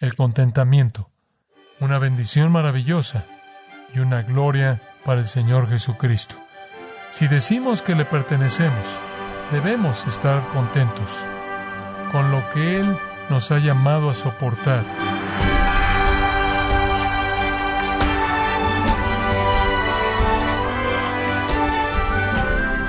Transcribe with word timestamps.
el 0.00 0.14
contentamiento, 0.14 1.10
una 1.78 1.98
bendición 1.98 2.50
maravillosa 2.50 3.26
y 3.94 3.98
una 3.98 4.22
gloria 4.22 4.80
para 5.04 5.20
el 5.20 5.26
Señor 5.26 5.68
Jesucristo. 5.68 6.36
Si 7.10 7.28
decimos 7.28 7.82
que 7.82 7.94
le 7.94 8.06
pertenecemos, 8.06 8.86
debemos 9.52 10.06
estar 10.06 10.46
contentos 10.48 11.10
con 12.12 12.30
lo 12.30 12.42
que 12.50 12.78
Él 12.78 12.96
nos 13.28 13.50
ha 13.50 13.58
llamado 13.58 14.08
a 14.08 14.14
soportar. 14.14 14.84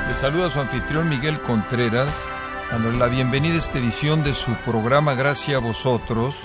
Le 0.07 0.13
saluda 0.15 0.49
su 0.49 0.61
anfitrión 0.61 1.09
Miguel 1.09 1.41
Contreras, 1.41 2.29
dándole 2.71 2.97
la 2.97 3.07
bienvenida 3.07 3.55
a 3.55 3.59
esta 3.59 3.79
edición 3.79 4.23
de 4.23 4.33
su 4.33 4.53
programa 4.63 5.13
Gracias 5.13 5.57
a 5.57 5.59
vosotros 5.59 6.35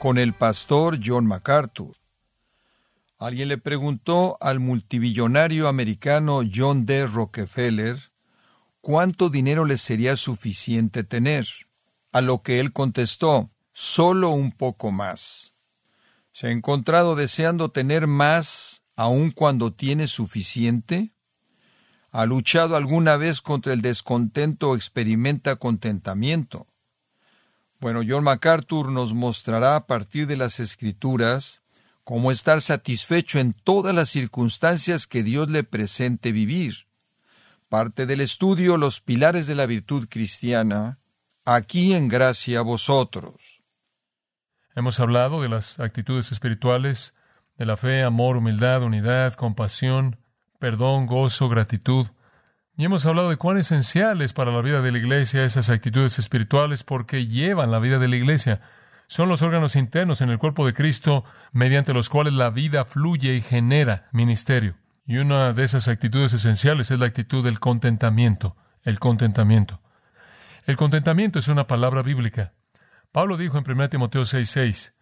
con 0.00 0.16
el 0.16 0.32
pastor 0.32 0.98
John 1.04 1.26
MacArthur. 1.26 1.94
Alguien 3.18 3.48
le 3.48 3.58
preguntó 3.58 4.38
al 4.40 4.58
multibillonario 4.58 5.68
americano 5.68 6.40
John 6.50 6.86
D. 6.86 7.06
Rockefeller 7.06 7.98
cuánto 8.80 9.28
dinero 9.28 9.66
le 9.66 9.76
sería 9.76 10.16
suficiente 10.16 11.04
tener, 11.04 11.46
a 12.12 12.22
lo 12.22 12.40
que 12.40 12.60
él 12.60 12.72
contestó, 12.72 13.50
solo 13.74 14.30
un 14.30 14.52
poco 14.52 14.90
más. 14.90 15.52
¿Se 16.32 16.46
ha 16.46 16.50
encontrado 16.50 17.14
deseando 17.14 17.70
tener 17.70 18.06
más 18.06 18.80
aun 18.96 19.30
cuando 19.30 19.74
tiene 19.74 20.08
suficiente? 20.08 21.12
¿Ha 22.10 22.24
luchado 22.24 22.74
alguna 22.74 23.18
vez 23.18 23.42
contra 23.42 23.74
el 23.74 23.82
descontento 23.82 24.70
o 24.70 24.76
experimenta 24.76 25.56
contentamiento? 25.56 26.69
Bueno, 27.80 28.02
John 28.06 28.24
MacArthur 28.24 28.92
nos 28.92 29.14
mostrará 29.14 29.74
a 29.74 29.86
partir 29.86 30.26
de 30.26 30.36
las 30.36 30.60
Escrituras 30.60 31.62
cómo 32.04 32.30
estar 32.30 32.60
satisfecho 32.60 33.38
en 33.38 33.54
todas 33.54 33.94
las 33.94 34.10
circunstancias 34.10 35.06
que 35.06 35.22
Dios 35.22 35.48
le 35.48 35.64
presente 35.64 36.30
vivir. 36.30 36.86
Parte 37.70 38.04
del 38.04 38.20
estudio 38.20 38.76
Los 38.76 39.00
pilares 39.00 39.46
de 39.46 39.54
la 39.54 39.64
virtud 39.64 40.08
cristiana, 40.10 40.98
aquí 41.46 41.94
en 41.94 42.08
gracia 42.08 42.60
vosotros. 42.60 43.62
Hemos 44.74 45.00
hablado 45.00 45.40
de 45.40 45.48
las 45.48 45.80
actitudes 45.80 46.32
espirituales, 46.32 47.14
de 47.56 47.64
la 47.64 47.78
fe, 47.78 48.02
amor, 48.02 48.36
humildad, 48.36 48.82
unidad, 48.82 49.32
compasión, 49.32 50.18
perdón, 50.58 51.06
gozo, 51.06 51.48
gratitud. 51.48 52.08
Y 52.80 52.84
hemos 52.86 53.04
hablado 53.04 53.28
de 53.28 53.36
cuán 53.36 53.58
esenciales 53.58 54.32
para 54.32 54.52
la 54.52 54.62
vida 54.62 54.80
de 54.80 54.90
la 54.90 54.96
iglesia 54.96 55.44
esas 55.44 55.68
actitudes 55.68 56.18
espirituales 56.18 56.82
porque 56.82 57.26
llevan 57.26 57.70
la 57.70 57.78
vida 57.78 57.98
de 57.98 58.08
la 58.08 58.16
iglesia 58.16 58.62
son 59.06 59.28
los 59.28 59.42
órganos 59.42 59.76
internos 59.76 60.22
en 60.22 60.30
el 60.30 60.38
cuerpo 60.38 60.64
de 60.64 60.72
Cristo 60.72 61.26
mediante 61.52 61.92
los 61.92 62.08
cuales 62.08 62.32
la 62.32 62.48
vida 62.48 62.86
fluye 62.86 63.34
y 63.34 63.42
genera 63.42 64.08
ministerio. 64.12 64.76
Y 65.04 65.18
una 65.18 65.52
de 65.52 65.62
esas 65.62 65.88
actitudes 65.88 66.32
esenciales 66.32 66.90
es 66.90 66.98
la 66.98 67.04
actitud 67.04 67.44
del 67.44 67.60
contentamiento, 67.60 68.56
el 68.82 68.98
contentamiento. 68.98 69.82
El 70.64 70.78
contentamiento 70.78 71.38
es 71.38 71.48
una 71.48 71.66
palabra 71.66 72.00
bíblica. 72.00 72.54
Pablo 73.12 73.36
dijo 73.36 73.58
en 73.58 73.64
1 73.64 73.90
Timoteo 73.90 74.22
6:6, 74.22 74.94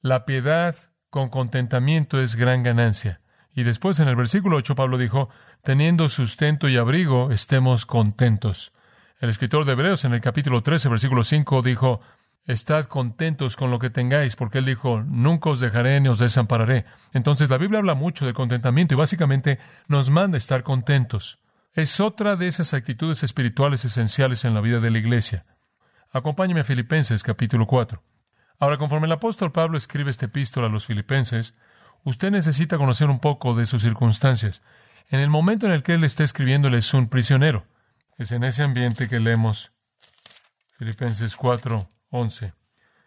la 0.00 0.26
piedad 0.26 0.76
con 1.10 1.28
contentamiento 1.28 2.20
es 2.20 2.36
gran 2.36 2.62
ganancia. 2.62 3.20
Y 3.56 3.62
después 3.62 3.98
en 4.00 4.08
el 4.08 4.16
versículo 4.16 4.58
8 4.58 4.74
Pablo 4.74 4.98
dijo, 4.98 5.30
teniendo 5.64 6.10
sustento 6.10 6.68
y 6.68 6.76
abrigo, 6.76 7.32
estemos 7.32 7.86
contentos. 7.86 8.72
El 9.18 9.30
escritor 9.30 9.64
de 9.64 9.72
Hebreos 9.72 10.04
en 10.04 10.12
el 10.12 10.20
capítulo 10.20 10.62
13, 10.62 10.90
versículo 10.90 11.24
5 11.24 11.62
dijo, 11.62 12.02
Estad 12.44 12.84
contentos 12.84 13.56
con 13.56 13.70
lo 13.70 13.78
que 13.78 13.88
tengáis, 13.88 14.36
porque 14.36 14.58
Él 14.58 14.66
dijo, 14.66 15.02
nunca 15.02 15.48
os 15.48 15.58
dejaré 15.58 15.98
ni 16.02 16.10
os 16.10 16.18
desampararé. 16.18 16.84
Entonces 17.14 17.48
la 17.48 17.56
Biblia 17.56 17.78
habla 17.78 17.94
mucho 17.94 18.26
de 18.26 18.34
contentamiento 18.34 18.92
y 18.92 18.98
básicamente 18.98 19.58
nos 19.88 20.10
manda 20.10 20.36
estar 20.36 20.62
contentos. 20.62 21.38
Es 21.72 21.98
otra 21.98 22.36
de 22.36 22.48
esas 22.48 22.74
actitudes 22.74 23.24
espirituales 23.24 23.86
esenciales 23.86 24.44
en 24.44 24.52
la 24.52 24.60
vida 24.60 24.80
de 24.80 24.90
la 24.90 24.98
iglesia. 24.98 25.46
Acompáñeme 26.12 26.60
a 26.60 26.64
Filipenses 26.64 27.22
capítulo 27.22 27.66
4. 27.66 28.02
Ahora, 28.58 28.76
conforme 28.76 29.06
el 29.06 29.12
apóstol 29.12 29.50
Pablo 29.50 29.78
escribe 29.78 30.10
esta 30.10 30.26
epístola 30.26 30.66
a 30.66 30.70
los 30.70 30.86
filipenses, 30.86 31.54
usted 32.06 32.30
necesita 32.30 32.78
conocer 32.78 33.10
un 33.10 33.18
poco 33.18 33.54
de 33.54 33.66
sus 33.66 33.82
circunstancias. 33.82 34.62
En 35.10 35.18
el 35.18 35.28
momento 35.28 35.66
en 35.66 35.72
el 35.72 35.82
que 35.82 35.94
él 35.94 36.04
está 36.04 36.22
escribiendo, 36.22 36.68
es 36.68 36.94
un 36.94 37.08
prisionero. 37.08 37.66
Es 38.16 38.30
en 38.30 38.44
ese 38.44 38.62
ambiente 38.62 39.08
que 39.08 39.18
leemos 39.18 39.72
Filipenses 40.78 41.34
4, 41.36 41.88
11. 42.10 42.52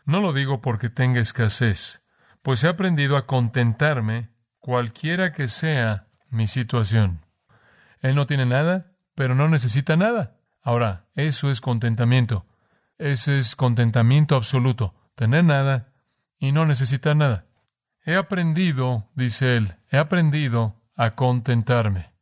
No 0.03 0.19
lo 0.19 0.33
digo 0.33 0.61
porque 0.61 0.89
tenga 0.89 1.21
escasez, 1.21 2.01
pues 2.41 2.63
he 2.63 2.67
aprendido 2.67 3.15
a 3.15 3.25
contentarme 3.25 4.29
cualquiera 4.59 5.31
que 5.31 5.47
sea 5.47 6.07
mi 6.29 6.47
situación. 6.47 7.25
Él 8.01 8.15
no 8.15 8.27
tiene 8.27 8.45
nada, 8.45 8.91
pero 9.15 9.33
no 9.33 9.47
necesita 9.47 9.95
nada. 9.95 10.35
Ahora, 10.61 11.05
eso 11.15 11.49
es 11.49 11.61
contentamiento. 11.61 12.45
Ese 12.97 13.39
es 13.39 13.55
contentamiento 13.55 14.35
absoluto. 14.35 14.93
Tener 15.15 15.45
nada 15.45 15.93
y 16.37 16.51
no 16.51 16.65
necesitar 16.65 17.15
nada. 17.15 17.45
He 18.05 18.15
aprendido, 18.15 19.09
dice 19.15 19.57
él, 19.57 19.75
he 19.91 19.97
aprendido 19.97 20.81
a 20.95 21.15
contentarme. 21.15 22.13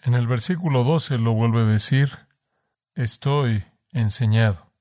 En 0.00 0.14
el 0.14 0.26
versículo 0.26 0.84
12 0.84 1.18
lo 1.18 1.32
vuelve 1.32 1.60
a 1.60 1.64
decir, 1.64 2.10
estoy 2.94 3.64
enseñado. 3.92 4.72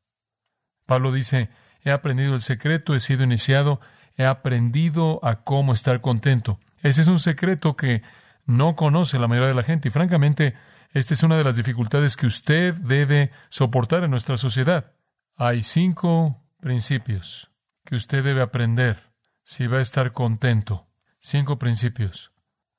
Pablo 0.85 1.11
dice, 1.11 1.49
he 1.83 1.91
aprendido 1.91 2.35
el 2.35 2.41
secreto, 2.41 2.95
he 2.95 2.99
sido 2.99 3.23
iniciado, 3.23 3.79
he 4.17 4.25
aprendido 4.25 5.19
a 5.23 5.43
cómo 5.43 5.73
estar 5.73 6.01
contento. 6.01 6.59
Ese 6.81 7.01
es 7.01 7.07
un 7.07 7.19
secreto 7.19 7.75
que 7.75 8.01
no 8.45 8.75
conoce 8.75 9.19
la 9.19 9.27
mayoría 9.27 9.49
de 9.49 9.55
la 9.55 9.63
gente 9.63 9.87
y 9.87 9.91
francamente 9.91 10.55
esta 10.91 11.13
es 11.13 11.23
una 11.23 11.37
de 11.37 11.43
las 11.43 11.55
dificultades 11.55 12.17
que 12.17 12.25
usted 12.25 12.73
debe 12.73 13.31
soportar 13.49 14.03
en 14.03 14.11
nuestra 14.11 14.37
sociedad. 14.37 14.91
Hay 15.37 15.63
cinco 15.63 16.43
principios 16.59 17.49
que 17.85 17.95
usted 17.95 18.23
debe 18.23 18.41
aprender 18.41 19.10
si 19.43 19.67
va 19.67 19.77
a 19.77 19.81
estar 19.81 20.11
contento. 20.11 20.87
Cinco 21.19 21.59
principios. 21.59 22.31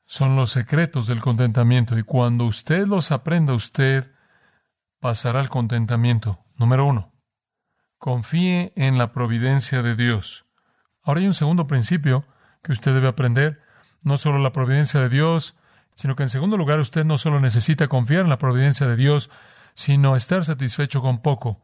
Son 0.04 0.36
los 0.36 0.50
secretos 0.50 1.06
del 1.06 1.20
contentamiento 1.20 1.98
y 1.98 2.02
cuando 2.02 2.44
usted 2.44 2.86
los 2.86 3.12
aprenda 3.12 3.54
usted 3.54 4.12
pasará 5.00 5.40
al 5.40 5.48
contentamiento. 5.48 6.44
Número 6.56 6.84
uno. 6.84 7.12
Confíe 7.98 8.72
en 8.76 8.98
la 8.98 9.12
providencia 9.12 9.82
de 9.82 9.96
Dios. 9.96 10.44
Ahora 11.02 11.20
hay 11.20 11.26
un 11.26 11.34
segundo 11.34 11.66
principio 11.66 12.24
que 12.62 12.72
usted 12.72 12.94
debe 12.94 13.08
aprender, 13.08 13.60
no 14.02 14.16
solo 14.18 14.38
la 14.38 14.52
providencia 14.52 15.00
de 15.00 15.08
Dios, 15.08 15.56
sino 15.94 16.16
que 16.16 16.22
en 16.22 16.28
segundo 16.28 16.56
lugar 16.56 16.78
usted 16.78 17.04
no 17.04 17.18
solo 17.18 17.40
necesita 17.40 17.88
confiar 17.88 18.22
en 18.22 18.28
la 18.28 18.38
providencia 18.38 18.86
de 18.86 18.96
Dios, 18.96 19.30
sino 19.74 20.16
estar 20.16 20.44
satisfecho 20.44 21.00
con 21.00 21.22
poco. 21.22 21.60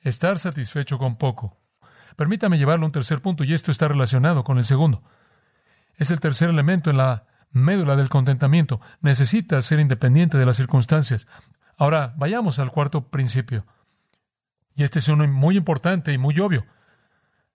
Estar 0.00 0.38
satisfecho 0.38 0.98
con 0.98 1.16
poco. 1.16 1.59
Permítame 2.20 2.58
llevarlo 2.58 2.84
a 2.84 2.88
un 2.88 2.92
tercer 2.92 3.22
punto, 3.22 3.44
y 3.44 3.54
esto 3.54 3.70
está 3.70 3.88
relacionado 3.88 4.44
con 4.44 4.58
el 4.58 4.64
segundo. 4.64 5.02
Es 5.96 6.10
el 6.10 6.20
tercer 6.20 6.50
elemento 6.50 6.90
en 6.90 6.98
la 6.98 7.24
médula 7.50 7.96
del 7.96 8.10
contentamiento. 8.10 8.78
Necesita 9.00 9.62
ser 9.62 9.80
independiente 9.80 10.36
de 10.36 10.44
las 10.44 10.58
circunstancias. 10.58 11.26
Ahora, 11.78 12.12
vayamos 12.18 12.58
al 12.58 12.72
cuarto 12.72 13.08
principio. 13.08 13.64
Y 14.76 14.82
este 14.82 14.98
es 14.98 15.08
uno 15.08 15.26
muy 15.28 15.56
importante 15.56 16.12
y 16.12 16.18
muy 16.18 16.38
obvio. 16.40 16.66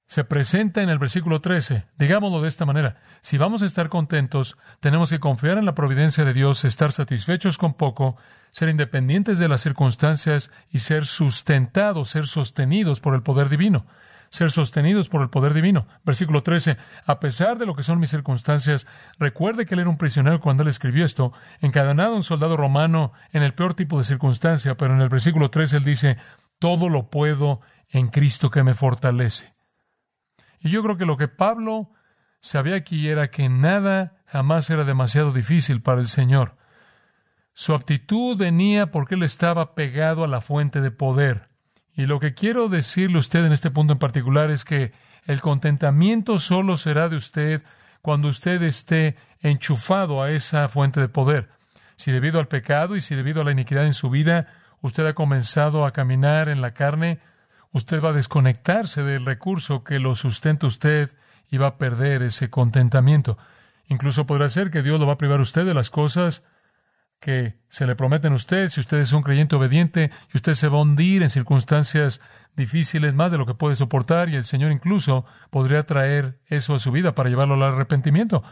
Se 0.07 0.23
presenta 0.23 0.81
en 0.81 0.89
el 0.89 0.97
versículo 0.97 1.41
13. 1.41 1.85
Digámoslo 1.99 2.41
de 2.41 2.47
esta 2.47 2.65
manera. 2.65 2.97
Si 3.21 3.37
vamos 3.37 3.61
a 3.61 3.67
estar 3.67 3.89
contentos, 3.89 4.57
tenemos 4.79 5.11
que 5.11 5.19
confiar 5.19 5.59
en 5.59 5.65
la 5.65 5.75
providencia 5.75 6.25
de 6.25 6.33
Dios, 6.33 6.65
estar 6.65 6.91
satisfechos 6.91 7.59
con 7.59 7.75
poco, 7.75 8.17
ser 8.49 8.69
independientes 8.69 9.37
de 9.37 9.47
las 9.47 9.61
circunstancias 9.61 10.49
y 10.71 10.79
ser 10.79 11.05
sustentados, 11.05 12.09
ser 12.09 12.25
sostenidos 12.25 12.99
por 12.99 13.13
el 13.13 13.21
poder 13.21 13.49
divino. 13.49 13.85
Ser 14.35 14.51
sostenidos 14.51 15.07
por 15.07 15.21
el 15.21 15.29
poder 15.29 15.53
divino. 15.53 15.87
Versículo 16.03 16.43
13. 16.43 16.75
A 17.05 17.21
pesar 17.21 17.57
de 17.57 17.65
lo 17.65 17.73
que 17.73 17.83
son 17.83 17.99
mis 17.99 18.09
circunstancias, 18.09 18.85
recuerde 19.17 19.65
que 19.65 19.75
él 19.75 19.79
era 19.79 19.89
un 19.89 19.97
prisionero 19.97 20.41
cuando 20.41 20.63
él 20.63 20.67
escribió 20.67 21.05
esto, 21.05 21.31
encadenado 21.61 22.11
a 22.11 22.17
un 22.17 22.23
soldado 22.23 22.57
romano 22.57 23.13
en 23.31 23.43
el 23.43 23.53
peor 23.53 23.75
tipo 23.75 23.97
de 23.97 24.03
circunstancia, 24.03 24.75
pero 24.75 24.93
en 24.93 24.99
el 24.99 25.07
versículo 25.07 25.49
13 25.49 25.77
él 25.77 25.85
dice, 25.85 26.17
todo 26.59 26.89
lo 26.89 27.09
puedo 27.09 27.61
en 27.87 28.09
Cristo 28.09 28.49
que 28.49 28.61
me 28.61 28.73
fortalece. 28.73 29.55
Y 30.59 30.67
yo 30.67 30.83
creo 30.83 30.97
que 30.97 31.05
lo 31.05 31.15
que 31.15 31.29
Pablo 31.29 31.91
sabía 32.41 32.75
aquí 32.75 33.07
era 33.07 33.31
que 33.31 33.47
nada 33.47 34.17
jamás 34.25 34.69
era 34.69 34.83
demasiado 34.83 35.31
difícil 35.31 35.81
para 35.81 36.01
el 36.01 36.09
Señor. 36.09 36.57
Su 37.53 37.73
actitud 37.73 38.35
venía 38.35 38.91
porque 38.91 39.15
él 39.15 39.23
estaba 39.23 39.75
pegado 39.75 40.25
a 40.25 40.27
la 40.27 40.41
fuente 40.41 40.81
de 40.81 40.91
poder. 40.91 41.54
Y 41.95 42.07
lo 42.07 42.19
que 42.19 42.33
quiero 42.33 42.67
decirle 42.67 43.17
a 43.17 43.19
usted 43.19 43.45
en 43.45 43.53
este 43.53 43.71
punto 43.71 43.93
en 43.93 43.99
particular 43.99 44.51
es 44.51 44.65
que 44.65 44.91
el 45.25 45.41
contentamiento 45.41 46.37
solo 46.37 46.77
será 46.77 47.09
de 47.09 47.15
usted 47.15 47.63
cuando 48.01 48.27
usted 48.27 48.61
esté 48.61 49.15
enchufado 49.41 50.21
a 50.21 50.31
esa 50.31 50.67
fuente 50.67 50.99
de 50.99 51.07
poder. 51.07 51.49
Si 51.95 52.11
debido 52.11 52.39
al 52.39 52.47
pecado 52.47 52.95
y 52.95 53.01
si 53.01 53.15
debido 53.15 53.41
a 53.41 53.45
la 53.45 53.51
iniquidad 53.51 53.85
en 53.85 53.93
su 53.93 54.09
vida, 54.09 54.47
usted 54.81 55.05
ha 55.07 55.13
comenzado 55.13 55.85
a 55.85 55.91
caminar 55.91 56.49
en 56.49 56.61
la 56.61 56.73
carne, 56.73 57.19
usted 57.71 58.03
va 58.03 58.09
a 58.09 58.13
desconectarse 58.13 59.03
del 59.03 59.25
recurso 59.25 59.83
que 59.83 59.99
lo 59.99 60.15
sustenta 60.15 60.67
usted 60.67 61.15
y 61.49 61.57
va 61.57 61.67
a 61.67 61.77
perder 61.77 62.21
ese 62.21 62.49
contentamiento. 62.49 63.37
Incluso 63.87 64.25
podrá 64.25 64.49
ser 64.49 64.69
que 64.69 64.81
Dios 64.81 64.99
lo 64.99 65.07
va 65.07 65.13
a 65.13 65.17
privar 65.17 65.39
a 65.39 65.43
usted 65.43 65.65
de 65.65 65.73
las 65.73 65.89
cosas 65.89 66.43
que 67.25 67.55
se 67.69 67.87
le 67.87 67.95
prometen 67.95 68.33
a 68.33 68.35
usted, 68.35 68.69
si 68.69 68.79
usted 68.79 68.99
es 68.99 69.11
un 69.11 69.23
creyente 69.23 69.55
obediente, 69.55 70.11
y 70.31 70.37
usted 70.37 70.53
se 70.53 70.67
va 70.67 70.77
a 70.77 70.81
hundir 70.81 71.23
en 71.23 71.31
circunstancias 71.31 72.21
difíciles 72.55 73.15
más 73.15 73.31
de 73.31 73.39
lo 73.39 73.47
que 73.47 73.55
puede 73.55 73.73
soportar, 73.73 74.29
y 74.29 74.35
el 74.35 74.43
Señor 74.43 74.71
incluso 74.71 75.25
podría 75.49 75.81
traer 75.81 76.37
eso 76.45 76.75
a 76.75 76.79
su 76.79 76.91
vida 76.91 77.15
para 77.15 77.27
llevarlo 77.27 77.55
al 77.55 77.63
arrepentimiento. 77.63 78.43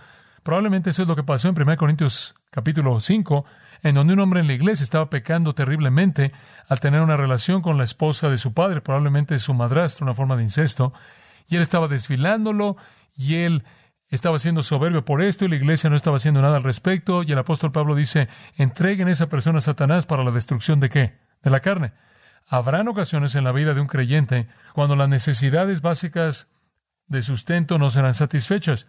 Probablemente 0.41 0.89
eso 0.89 1.03
es 1.03 1.07
lo 1.07 1.15
que 1.15 1.21
pasó 1.21 1.49
en 1.49 1.61
1 1.61 1.77
Corintios 1.77 2.33
capítulo 2.49 2.99
5, 2.99 3.45
en 3.83 3.93
donde 3.93 4.13
un 4.13 4.21
hombre 4.21 4.39
en 4.39 4.47
la 4.47 4.53
iglesia 4.53 4.83
estaba 4.83 5.07
pecando 5.07 5.53
terriblemente 5.53 6.31
al 6.67 6.79
tener 6.79 7.01
una 7.01 7.15
relación 7.15 7.61
con 7.61 7.77
la 7.77 7.83
esposa 7.83 8.27
de 8.27 8.37
su 8.37 8.55
padre, 8.55 8.81
probablemente 8.81 9.37
su 9.37 9.53
madrastra, 9.53 10.03
una 10.03 10.15
forma 10.15 10.35
de 10.35 10.41
incesto, 10.41 10.93
y 11.47 11.57
él 11.57 11.61
estaba 11.61 11.87
desfilándolo, 11.87 12.75
y 13.15 13.35
él 13.35 13.65
estaba 14.15 14.37
siendo 14.37 14.61
soberbio 14.61 15.03
por 15.03 15.23
esto 15.23 15.43
y 15.43 15.47
la 15.47 15.55
iglesia 15.55 15.89
no 15.89 15.95
estaba 15.95 16.17
haciendo 16.17 16.39
nada 16.39 16.57
al 16.57 16.63
respecto. 16.63 17.23
Y 17.23 17.31
el 17.31 17.39
apóstol 17.39 17.71
Pablo 17.71 17.95
dice, 17.95 18.27
entreguen 18.57 19.07
esa 19.07 19.27
persona 19.27 19.57
a 19.57 19.61
Satanás 19.61 20.05
para 20.05 20.23
la 20.23 20.29
destrucción 20.29 20.79
de 20.79 20.89
qué? 20.89 21.17
De 21.41 21.49
la 21.49 21.61
carne. 21.61 21.93
Habrán 22.47 22.87
ocasiones 22.87 23.33
en 23.33 23.43
la 23.43 23.51
vida 23.51 23.73
de 23.73 23.81
un 23.81 23.87
creyente 23.87 24.47
cuando 24.73 24.95
las 24.95 25.09
necesidades 25.09 25.81
básicas 25.81 26.47
de 27.07 27.23
sustento 27.23 27.79
no 27.79 27.89
serán 27.89 28.13
satisfechas. 28.13 28.87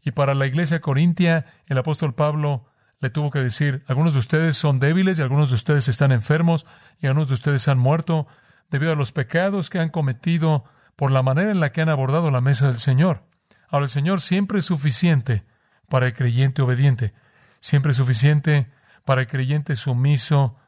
Y 0.00 0.12
para 0.12 0.34
la 0.34 0.46
iglesia 0.46 0.80
corintia, 0.80 1.44
el 1.66 1.76
apóstol 1.76 2.14
Pablo 2.14 2.64
le 3.00 3.10
tuvo 3.10 3.30
que 3.30 3.40
decir, 3.40 3.84
algunos 3.88 4.14
de 4.14 4.20
ustedes 4.20 4.56
son 4.56 4.78
débiles 4.78 5.18
y 5.18 5.22
algunos 5.22 5.50
de 5.50 5.56
ustedes 5.56 5.88
están 5.88 6.12
enfermos 6.12 6.64
y 6.98 7.08
algunos 7.08 7.28
de 7.28 7.34
ustedes 7.34 7.68
han 7.68 7.78
muerto 7.78 8.26
debido 8.70 8.92
a 8.92 8.96
los 8.96 9.12
pecados 9.12 9.68
que 9.68 9.80
han 9.80 9.90
cometido 9.90 10.64
por 10.96 11.10
la 11.10 11.22
manera 11.22 11.50
en 11.50 11.60
la 11.60 11.72
que 11.72 11.82
han 11.82 11.90
abordado 11.90 12.30
la 12.30 12.40
mesa 12.40 12.68
del 12.68 12.78
Señor. 12.78 13.31
Ahora, 13.72 13.86
el 13.86 13.90
Señor 13.90 14.20
siempre 14.20 14.58
es 14.58 14.66
suficiente 14.66 15.46
para 15.88 16.06
el 16.06 16.12
creyente 16.12 16.60
obediente, 16.60 17.14
siempre 17.58 17.92
es 17.92 17.96
suficiente 17.96 18.70
para 19.06 19.22
el 19.22 19.26
creyente 19.26 19.76
sumiso 19.76 20.58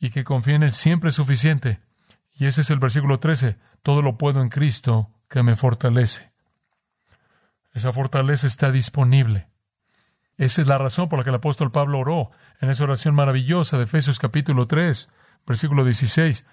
y 0.00 0.08
que 0.08 0.24
confía 0.24 0.54
en 0.54 0.62
Él, 0.62 0.72
siempre 0.72 1.10
es 1.10 1.16
suficiente. 1.16 1.80
Y 2.32 2.46
ese 2.46 2.62
es 2.62 2.70
el 2.70 2.78
versículo 2.78 3.20
13, 3.20 3.58
todo 3.82 4.00
lo 4.00 4.16
puedo 4.16 4.40
en 4.40 4.48
Cristo 4.48 5.10
que 5.28 5.42
me 5.42 5.54
fortalece. 5.54 6.32
Esa 7.74 7.92
fortaleza 7.92 8.46
está 8.46 8.72
disponible. 8.72 9.48
Esa 10.38 10.62
es 10.62 10.66
la 10.66 10.78
razón 10.78 11.10
por 11.10 11.18
la 11.18 11.24
que 11.24 11.30
el 11.30 11.36
apóstol 11.36 11.72
Pablo 11.72 11.98
oró 11.98 12.30
en 12.58 12.70
esa 12.70 12.84
oración 12.84 13.14
maravillosa 13.14 13.76
de 13.76 13.84
Efesios 13.84 14.18
capítulo 14.18 14.66
3, 14.66 15.10
versículo 15.46 15.84
16. 15.84 16.46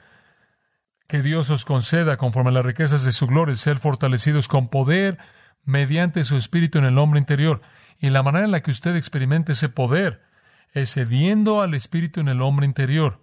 Que 1.07 1.21
Dios 1.21 1.49
os 1.49 1.63
conceda, 1.63 2.17
conforme 2.17 2.49
a 2.49 2.53
las 2.55 2.65
riquezas 2.65 3.05
de 3.05 3.13
su 3.13 3.25
gloria, 3.25 3.55
ser 3.55 3.79
fortalecidos 3.79 4.49
con 4.49 4.67
poder 4.67 5.17
mediante 5.63 6.23
su 6.23 6.37
espíritu 6.37 6.79
en 6.79 6.85
el 6.85 6.97
hombre 6.97 7.19
interior. 7.19 7.61
Y 7.99 8.09
la 8.09 8.23
manera 8.23 8.45
en 8.45 8.51
la 8.51 8.61
que 8.61 8.71
usted 8.71 8.95
experimente 8.95 9.51
ese 9.51 9.69
poder 9.69 10.23
es 10.73 10.93
cediendo 10.93 11.61
al 11.61 11.73
espíritu 11.73 12.19
en 12.19 12.29
el 12.29 12.41
hombre 12.41 12.65
interior. 12.65 13.21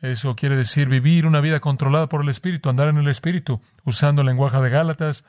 Eso 0.00 0.36
quiere 0.36 0.56
decir 0.56 0.88
vivir 0.88 1.26
una 1.26 1.40
vida 1.40 1.60
controlada 1.60 2.08
por 2.08 2.22
el 2.22 2.28
espíritu, 2.28 2.68
andar 2.68 2.88
en 2.88 2.98
el 2.98 3.08
espíritu, 3.08 3.60
usando 3.84 4.20
el 4.20 4.26
lenguaje 4.26 4.60
de 4.60 4.68
Gálatas, 4.68 5.24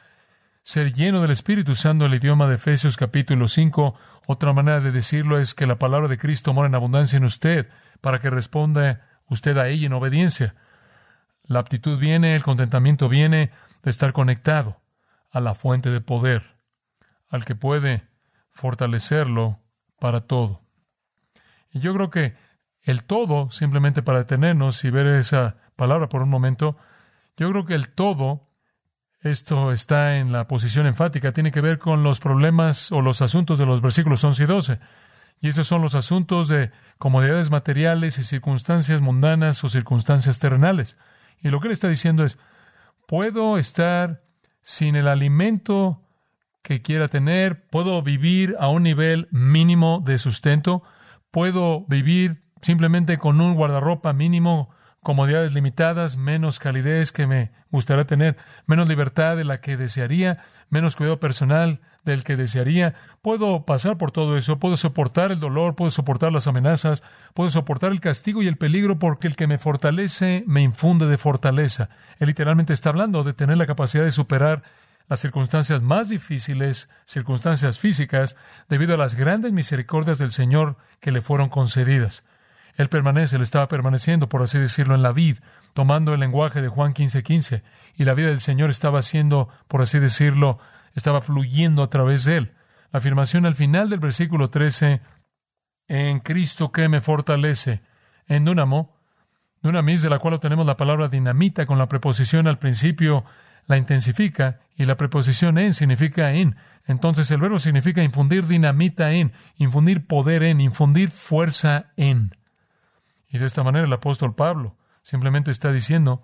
ser 0.63 0.94
lleno 0.94 1.21
del 1.21 1.31
espíritu, 1.31 1.71
usando 1.71 2.06
el 2.06 2.13
idioma 2.13 2.47
de 2.47 2.56
Efesios 2.56 2.97
capítulo 2.97 3.47
5. 3.47 3.95
Otra 4.27 4.53
manera 4.53 4.81
de 4.81 4.92
decirlo 4.92 5.39
es 5.39 5.53
que 5.53 5.65
la 5.65 5.80
palabra 5.80 6.07
de 6.07 6.18
Cristo 6.18 6.53
mora 6.53 6.68
en 6.68 6.75
abundancia 6.75 7.18
en 7.18 7.24
usted, 7.24 7.69
para 8.01 8.19
que 8.19 8.30
responda 8.30 9.07
usted 9.27 9.57
a 9.57 9.68
ella 9.69 9.88
en 9.88 9.94
obediencia. 9.94 10.56
La 11.44 11.59
aptitud 11.59 11.97
viene, 11.97 12.36
el 12.36 12.44
contentamiento 12.44 13.07
viene 13.07 13.51
de 13.83 13.89
estar 13.89 14.12
conectado 14.12 14.81
a 15.36 15.42
la 15.42 15.54
fuente 15.54 15.90
de 15.90 16.00
poder, 16.00 16.56
al 17.28 17.44
que 17.44 17.56
puede 17.56 18.08
fortalecerlo 18.52 19.60
para 20.00 20.22
todo. 20.22 20.62
Y 21.74 21.82
yo 21.82 21.94
creo 21.94 22.10
que 22.10 22.38
el 22.84 23.04
todo, 23.04 23.50
simplemente 23.52 24.02
para 24.02 24.20
detenernos 24.20 24.86
y 24.86 24.92
ver 24.92 25.08
esa 25.08 25.58
palabra 25.76 26.08
por 26.08 26.22
un 26.22 26.30
momento, 26.30 26.78
yo 27.36 27.52
creo 27.52 27.66
que 27.66 27.74
el 27.74 27.90
todo, 27.90 28.48
esto 29.20 29.74
está 29.74 30.16
en 30.16 30.32
la 30.32 30.48
posición 30.48 30.88
enfática, 30.88 31.34
tiene 31.34 31.52
que 31.52 31.60
ver 31.60 31.80
con 31.80 32.02
los 32.02 32.22
problemas 32.22 32.94
o 32.94 33.02
los 33.02 33.22
asuntos 33.22 33.60
de 33.60 33.66
los 33.66 33.81
versículos 33.81 34.24
11 34.24 34.42
y 34.42 34.46
12. 34.46 34.80
Y 35.42 35.50
esos 35.50 35.68
son 35.68 35.81
los 35.81 35.96
asuntos 35.96 36.48
de 36.48 36.72
comodidades 36.98 37.52
materiales 37.52 38.20
y 38.20 38.24
circunstancias 38.24 39.02
mundanas 39.02 39.62
o 39.66 39.70
circunstancias 39.70 40.40
terrenales. 40.40 40.98
Y 41.42 41.50
lo 41.50 41.60
que 41.60 41.68
él 41.68 41.74
está 41.74 41.90
diciendo 41.90 42.24
es, 42.24 42.40
puedo 43.06 43.58
estar 43.58 44.24
sin 44.66 44.96
el 44.96 45.08
alimento 45.08 46.02
que 46.64 46.82
quiera 46.82 47.08
tener, 47.08 47.68
puedo 47.68 48.02
vivir 48.02 48.56
a 48.60 48.68
un 48.68 48.82
nivel 48.82 49.28
mínimo 49.30 50.02
de 50.04 50.18
sustento, 50.18 50.82
puedo 51.30 51.86
vivir 51.88 52.42
simplemente 52.64 53.20
con 53.20 53.42
un 53.42 53.54
guardarropa 53.54 54.12
mínimo, 54.12 54.72
comodidades 55.02 55.54
limitadas, 55.54 56.18
menos 56.18 56.58
calidez 56.58 57.12
que 57.12 57.28
me 57.28 57.52
gustaría 57.70 58.08
tener, 58.08 58.38
menos 58.66 58.88
libertad 58.88 59.38
de 59.38 59.44
la 59.44 59.62
que 59.62 59.78
desearía, 59.78 60.44
menos 60.72 60.96
cuidado 60.96 61.20
personal 61.20 61.82
del 62.06 62.24
que 62.24 62.36
desearía. 62.36 62.94
Puedo 63.22 63.66
pasar 63.66 63.98
por 63.98 64.12
todo 64.12 64.38
eso, 64.38 64.60
puedo 64.60 64.78
soportar 64.78 65.31
el 65.31 65.40
dolor, 65.40 65.75
puedo 65.75 65.92
soportar 65.92 66.31
las 66.31 66.48
amenazas, 66.48 67.04
puedo 67.34 67.50
soportar 67.50 67.92
el 67.92 68.00
castigo 68.00 68.42
y 68.42 68.48
el 68.48 68.57
peligro 68.57 69.00
porque 69.00 69.28
el 69.28 69.36
que 69.36 69.48
me 69.48 69.57
fortalece 69.57 70.44
me 70.48 70.62
infunde 70.62 71.07
de 71.07 71.18
fortaleza. 71.18 71.90
Él 72.19 72.28
literalmente 72.28 72.74
está 72.74 72.90
hablando 72.90 73.24
de 73.24 73.34
tener 73.34 73.57
la 73.57 73.68
capacidad 73.68 74.04
de 74.04 74.12
superar 74.12 74.63
las 75.07 75.19
circunstancias 75.19 75.81
más 75.81 76.10
difíciles, 76.10 76.90
circunstancias 77.06 77.80
físicas, 77.80 78.36
debido 78.69 78.96
a 78.96 78.98
las 78.98 79.16
grandes 79.16 79.52
misericordias 79.52 80.18
del 80.18 80.31
Señor 80.31 80.78
que 81.00 81.12
le 81.12 81.22
fueron 81.22 81.50
concedidas. 81.50 82.24
Él 82.75 82.90
permanece, 82.90 83.38
él 83.38 83.42
estaba 83.42 83.68
permaneciendo, 83.68 84.28
por 84.28 84.42
así 84.42 84.60
decirlo, 84.60 84.96
en 84.96 85.04
la 85.04 85.12
vid, 85.12 85.38
tomando 85.74 86.13
el 86.13 86.19
lenguaje 86.19 86.62
de 86.62 86.68
Juan 86.68 86.94
15:15, 86.94 87.24
15, 87.24 87.63
y 87.96 88.06
la 88.06 88.13
vida 88.13 88.28
del 88.28 88.42
Señor 88.42 88.69
estaba 88.69 89.02
siendo, 89.02 89.50
por 89.68 89.81
así 89.81 90.00
decirlo, 90.00 90.60
estaba 90.95 91.21
fluyendo 91.21 91.83
a 91.83 91.89
través 91.89 92.25
de 92.25 92.38
él. 92.38 92.53
La 92.92 93.00
afirmación 93.00 93.45
al 93.45 93.56
final 93.56 93.89
del 93.89 94.00
versículo 94.00 94.50
13, 94.50 95.01
en 95.88 96.19
Cristo 96.21 96.71
que 96.71 96.89
me 96.89 97.01
fortalece, 97.01 97.81
en 98.27 98.45
Dunamo, 98.45 98.95
Dunamis, 99.62 100.01
de 100.01 100.09
la 100.09 100.19
cual 100.19 100.39
tenemos 100.39 100.65
la 100.65 100.77
palabra 100.77 101.07
dinamita 101.07 101.65
con 101.65 101.77
la 101.77 101.88
preposición 101.88 102.47
al 102.47 102.59
principio, 102.59 103.25
la 103.68 103.77
intensifica, 103.77 104.59
y 104.77 104.86
la 104.86 104.97
preposición 104.97 105.57
en 105.57 105.74
significa 105.74 106.33
en. 106.33 106.56
Entonces 106.86 107.31
el 107.31 107.39
verbo 107.39 107.59
significa 107.59 108.03
infundir 108.03 108.45
dinamita 108.45 109.11
en, 109.11 109.31
infundir 109.57 110.06
poder 110.06 110.44
en, 110.44 110.61
infundir 110.61 111.09
fuerza 111.09 111.92
en. 111.97 112.35
Y 113.28 113.37
de 113.37 113.45
esta 113.45 113.64
manera 113.64 113.85
el 113.85 113.94
apóstol 113.94 114.35
Pablo 114.35 114.78
simplemente 115.02 115.52
está 115.52 115.71
diciendo, 115.71 116.23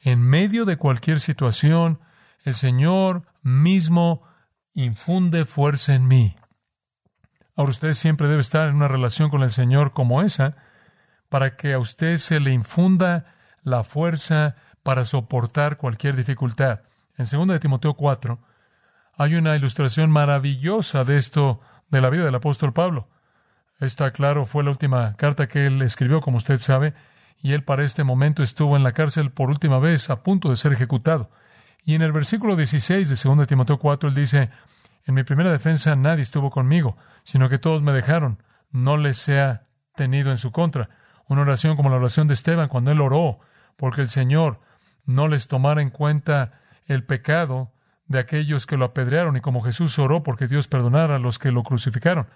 en 0.00 0.20
medio 0.20 0.64
de 0.64 0.76
cualquier 0.76 1.20
situación, 1.20 2.00
el 2.44 2.54
Señor 2.54 3.22
mismo 3.42 4.22
infunde 4.74 5.44
fuerza 5.44 5.94
en 5.94 6.06
mí. 6.06 6.36
Ahora 7.56 7.70
usted 7.70 7.92
siempre 7.94 8.28
debe 8.28 8.40
estar 8.40 8.68
en 8.68 8.76
una 8.76 8.88
relación 8.88 9.30
con 9.30 9.42
el 9.42 9.50
Señor 9.50 9.92
como 9.92 10.22
esa, 10.22 10.56
para 11.28 11.56
que 11.56 11.72
a 11.72 11.78
usted 11.78 12.16
se 12.16 12.40
le 12.40 12.52
infunda 12.52 13.34
la 13.62 13.82
fuerza 13.84 14.56
para 14.82 15.04
soportar 15.04 15.76
cualquier 15.76 16.16
dificultad. 16.16 16.82
En 17.16 17.26
2 17.30 17.48
de 17.48 17.58
Timoteo 17.58 17.94
4 17.94 18.38
hay 19.16 19.34
una 19.34 19.56
ilustración 19.56 20.10
maravillosa 20.10 21.02
de 21.02 21.16
esto 21.16 21.60
de 21.90 22.00
la 22.00 22.10
vida 22.10 22.24
del 22.24 22.36
apóstol 22.36 22.72
Pablo. 22.72 23.08
Esta, 23.80 24.12
claro, 24.12 24.46
fue 24.46 24.62
la 24.64 24.70
última 24.70 25.16
carta 25.16 25.48
que 25.48 25.66
él 25.66 25.82
escribió, 25.82 26.20
como 26.20 26.36
usted 26.36 26.58
sabe, 26.60 26.94
y 27.40 27.52
él 27.52 27.64
para 27.64 27.84
este 27.84 28.04
momento 28.04 28.42
estuvo 28.42 28.76
en 28.76 28.82
la 28.82 28.92
cárcel 28.92 29.30
por 29.30 29.50
última 29.50 29.78
vez 29.78 30.10
a 30.10 30.22
punto 30.22 30.50
de 30.50 30.56
ser 30.56 30.72
ejecutado. 30.72 31.30
Y 31.84 31.94
en 31.94 32.02
el 32.02 32.12
versículo 32.12 32.56
16 32.56 33.08
de 33.08 33.30
2 33.36 33.46
Timoteo 33.46 33.78
4 33.78 34.08
él 34.08 34.14
dice, 34.14 34.50
en 35.04 35.14
mi 35.14 35.22
primera 35.22 35.50
defensa 35.50 35.96
nadie 35.96 36.22
estuvo 36.22 36.50
conmigo, 36.50 36.96
sino 37.24 37.48
que 37.48 37.58
todos 37.58 37.82
me 37.82 37.92
dejaron, 37.92 38.42
no 38.70 38.96
les 38.96 39.18
sea 39.18 39.66
tenido 39.94 40.30
en 40.30 40.38
su 40.38 40.52
contra. 40.52 40.90
Una 41.26 41.42
oración 41.42 41.76
como 41.76 41.90
la 41.90 41.96
oración 41.96 42.28
de 42.28 42.34
Esteban 42.34 42.68
cuando 42.68 42.90
él 42.90 43.00
oró, 43.00 43.40
porque 43.76 44.00
el 44.00 44.08
Señor 44.08 44.60
no 45.06 45.28
les 45.28 45.48
tomara 45.48 45.80
en 45.80 45.90
cuenta 45.90 46.60
el 46.86 47.04
pecado 47.04 47.72
de 48.06 48.18
aquellos 48.18 48.66
que 48.66 48.76
lo 48.76 48.86
apedrearon 48.86 49.36
y 49.36 49.40
como 49.40 49.62
Jesús 49.62 49.98
oró 49.98 50.22
porque 50.22 50.48
Dios 50.48 50.68
perdonara 50.68 51.16
a 51.16 51.18
los 51.18 51.38
que 51.38 51.52
lo 51.52 51.62
crucificaron. 51.62 52.26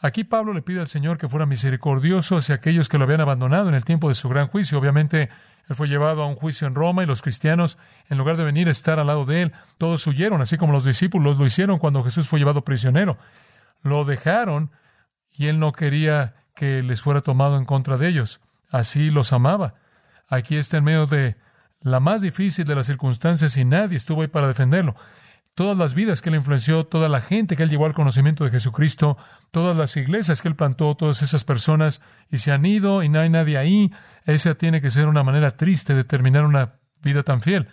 Aquí 0.00 0.24
Pablo 0.24 0.52
le 0.52 0.62
pide 0.62 0.80
al 0.80 0.88
Señor 0.88 1.18
que 1.18 1.28
fuera 1.28 1.44
misericordioso 1.44 2.36
hacia 2.36 2.54
aquellos 2.54 2.88
que 2.88 2.98
lo 2.98 3.04
habían 3.04 3.20
abandonado 3.20 3.68
en 3.68 3.74
el 3.74 3.84
tiempo 3.84 4.08
de 4.08 4.14
su 4.14 4.28
gran 4.28 4.48
juicio. 4.48 4.78
Obviamente, 4.78 5.28
él 5.68 5.76
fue 5.76 5.88
llevado 5.88 6.22
a 6.22 6.26
un 6.26 6.34
juicio 6.34 6.66
en 6.66 6.74
Roma 6.74 7.02
y 7.02 7.06
los 7.06 7.20
cristianos, 7.20 7.78
en 8.08 8.16
lugar 8.16 8.36
de 8.36 8.44
venir 8.44 8.68
a 8.68 8.70
estar 8.70 8.98
al 8.98 9.06
lado 9.06 9.26
de 9.26 9.42
él, 9.42 9.52
todos 9.76 10.06
huyeron, 10.06 10.40
así 10.40 10.56
como 10.56 10.72
los 10.72 10.84
discípulos 10.84 11.38
lo 11.38 11.44
hicieron 11.44 11.78
cuando 11.78 12.02
Jesús 12.02 12.28
fue 12.28 12.38
llevado 12.38 12.64
prisionero. 12.64 13.18
Lo 13.82 14.04
dejaron 14.04 14.70
y 15.30 15.46
él 15.46 15.58
no 15.58 15.72
quería 15.72 16.34
que 16.54 16.82
les 16.82 17.02
fuera 17.02 17.20
tomado 17.20 17.58
en 17.58 17.66
contra 17.66 17.98
de 17.98 18.08
ellos. 18.08 18.40
Así 18.70 19.10
los 19.10 19.32
amaba. 19.32 19.74
Aquí 20.26 20.56
está 20.56 20.78
en 20.78 20.84
medio 20.84 21.06
de 21.06 21.36
la 21.80 22.00
más 22.00 22.22
difícil 22.22 22.64
de 22.64 22.74
las 22.74 22.86
circunstancias 22.86 23.56
y 23.56 23.64
nadie 23.64 23.96
estuvo 23.96 24.22
ahí 24.22 24.28
para 24.28 24.48
defenderlo. 24.48 24.96
Todas 25.58 25.76
las 25.76 25.94
vidas 25.94 26.22
que 26.22 26.28
él 26.28 26.36
influenció, 26.36 26.86
toda 26.86 27.08
la 27.08 27.20
gente 27.20 27.56
que 27.56 27.64
él 27.64 27.68
llevó 27.68 27.86
al 27.86 27.92
conocimiento 27.92 28.44
de 28.44 28.50
Jesucristo, 28.52 29.18
todas 29.50 29.76
las 29.76 29.96
iglesias 29.96 30.40
que 30.40 30.46
él 30.46 30.54
plantó, 30.54 30.94
todas 30.94 31.20
esas 31.22 31.42
personas, 31.42 32.00
y 32.30 32.38
se 32.38 32.52
han 32.52 32.64
ido 32.64 33.02
y 33.02 33.08
no 33.08 33.18
hay 33.18 33.28
nadie 33.28 33.58
ahí, 33.58 33.92
esa 34.24 34.54
tiene 34.54 34.80
que 34.80 34.88
ser 34.90 35.08
una 35.08 35.24
manera 35.24 35.56
triste 35.56 35.94
de 35.94 36.04
terminar 36.04 36.44
una 36.44 36.74
vida 37.02 37.24
tan 37.24 37.42
fiel. 37.42 37.66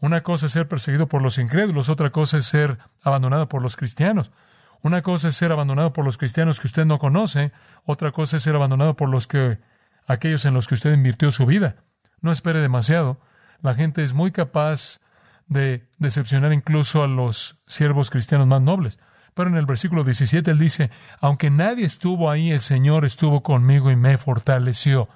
Una 0.00 0.22
cosa 0.22 0.46
es 0.46 0.52
ser 0.52 0.66
perseguido 0.66 1.08
por 1.08 1.20
los 1.20 1.36
incrédulos, 1.36 1.90
otra 1.90 2.08
cosa 2.08 2.38
es 2.38 2.46
ser 2.46 2.78
abandonado 3.02 3.50
por 3.50 3.60
los 3.60 3.76
cristianos. 3.76 4.32
Una 4.80 5.02
cosa 5.02 5.28
es 5.28 5.36
ser 5.36 5.52
abandonado 5.52 5.92
por 5.92 6.06
los 6.06 6.16
cristianos 6.16 6.58
que 6.58 6.68
usted 6.68 6.86
no 6.86 6.98
conoce, 6.98 7.52
otra 7.84 8.12
cosa 8.12 8.38
es 8.38 8.44
ser 8.44 8.54
abandonado 8.54 8.96
por 8.96 9.10
los 9.10 9.26
que 9.26 9.58
aquellos 10.06 10.46
en 10.46 10.54
los 10.54 10.68
que 10.68 10.74
usted 10.76 10.94
invirtió 10.94 11.30
su 11.30 11.44
vida. 11.44 11.76
No 12.22 12.32
espere 12.32 12.62
demasiado. 12.62 13.20
La 13.60 13.74
gente 13.74 14.02
es 14.02 14.14
muy 14.14 14.32
capaz 14.32 15.00
de 15.48 15.88
decepcionar 15.98 16.52
incluso 16.52 17.02
a 17.02 17.06
los 17.06 17.58
siervos 17.66 18.10
cristianos 18.10 18.46
más 18.46 18.60
nobles. 18.60 18.98
Pero 19.34 19.50
en 19.50 19.56
el 19.56 19.66
versículo 19.66 20.02
17 20.02 20.50
él 20.50 20.58
dice, 20.58 20.90
aunque 21.20 21.50
nadie 21.50 21.84
estuvo 21.84 22.30
ahí, 22.30 22.50
el 22.50 22.60
Señor 22.60 23.04
estuvo 23.04 23.42
conmigo 23.42 23.90
y 23.90 23.96
me 23.96 24.16
fortaleció. 24.16 25.08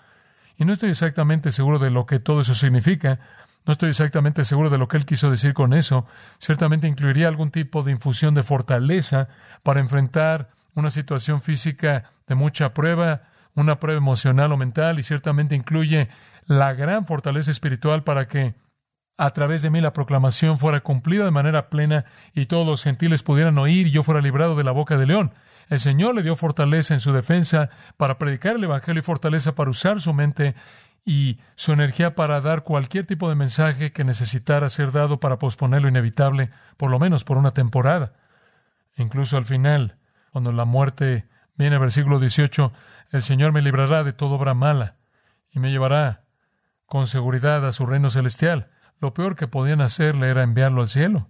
Y 0.58 0.66
no 0.66 0.74
estoy 0.74 0.90
exactamente 0.90 1.52
seguro 1.52 1.78
de 1.78 1.90
lo 1.90 2.04
que 2.04 2.18
todo 2.18 2.42
eso 2.42 2.54
significa, 2.54 3.18
no 3.66 3.72
estoy 3.72 3.90
exactamente 3.90 4.44
seguro 4.44 4.70
de 4.70 4.78
lo 4.78 4.88
que 4.88 4.96
él 4.96 5.06
quiso 5.06 5.30
decir 5.30 5.54
con 5.54 5.72
eso. 5.72 6.06
Ciertamente 6.38 6.86
incluiría 6.86 7.28
algún 7.28 7.50
tipo 7.50 7.82
de 7.82 7.92
infusión 7.92 8.34
de 8.34 8.42
fortaleza 8.42 9.28
para 9.62 9.80
enfrentar 9.80 10.50
una 10.74 10.90
situación 10.90 11.40
física 11.40 12.10
de 12.26 12.34
mucha 12.34 12.72
prueba, 12.72 13.22
una 13.54 13.80
prueba 13.80 13.98
emocional 13.98 14.52
o 14.52 14.56
mental, 14.56 14.98
y 14.98 15.02
ciertamente 15.02 15.54
incluye 15.54 16.08
la 16.46 16.72
gran 16.74 17.06
fortaleza 17.06 17.50
espiritual 17.50 18.02
para 18.02 18.28
que 18.28 18.54
a 19.20 19.30
través 19.30 19.60
de 19.60 19.68
mí 19.68 19.82
la 19.82 19.92
proclamación 19.92 20.56
fuera 20.56 20.80
cumplida 20.80 21.26
de 21.26 21.30
manera 21.30 21.68
plena 21.68 22.06
y 22.32 22.46
todos 22.46 22.66
los 22.66 22.82
gentiles 22.82 23.22
pudieran 23.22 23.58
oír 23.58 23.86
y 23.86 23.90
yo 23.90 24.02
fuera 24.02 24.22
librado 24.22 24.56
de 24.56 24.64
la 24.64 24.72
boca 24.72 24.96
del 24.96 25.08
león. 25.08 25.34
El 25.68 25.78
Señor 25.78 26.14
le 26.14 26.22
dio 26.22 26.36
fortaleza 26.36 26.94
en 26.94 27.00
su 27.00 27.12
defensa 27.12 27.68
para 27.98 28.16
predicar 28.16 28.56
el 28.56 28.64
Evangelio 28.64 29.00
y 29.00 29.04
fortaleza 29.04 29.54
para 29.54 29.68
usar 29.68 30.00
su 30.00 30.14
mente 30.14 30.54
y 31.04 31.38
su 31.54 31.72
energía 31.72 32.14
para 32.14 32.40
dar 32.40 32.62
cualquier 32.62 33.06
tipo 33.06 33.28
de 33.28 33.34
mensaje 33.34 33.92
que 33.92 34.04
necesitara 34.04 34.70
ser 34.70 34.90
dado 34.90 35.20
para 35.20 35.38
posponer 35.38 35.82
lo 35.82 35.88
inevitable, 35.88 36.48
por 36.78 36.90
lo 36.90 36.98
menos 36.98 37.24
por 37.24 37.36
una 37.36 37.50
temporada. 37.50 38.14
Incluso 38.96 39.36
al 39.36 39.44
final, 39.44 39.98
cuando 40.32 40.50
la 40.50 40.64
muerte 40.64 41.28
viene, 41.56 41.76
versículo 41.76 42.20
18, 42.20 42.72
el 43.10 43.20
Señor 43.20 43.52
me 43.52 43.60
librará 43.60 44.02
de 44.02 44.14
toda 44.14 44.36
obra 44.36 44.54
mala 44.54 44.96
y 45.50 45.58
me 45.58 45.70
llevará 45.70 46.24
con 46.86 47.06
seguridad 47.06 47.66
a 47.66 47.72
su 47.72 47.84
reino 47.84 48.08
celestial. 48.08 48.70
Lo 49.00 49.14
peor 49.14 49.34
que 49.34 49.48
podían 49.48 49.80
hacerle 49.80 50.28
era 50.28 50.42
enviarlo 50.42 50.82
al 50.82 50.88
cielo. 50.88 51.28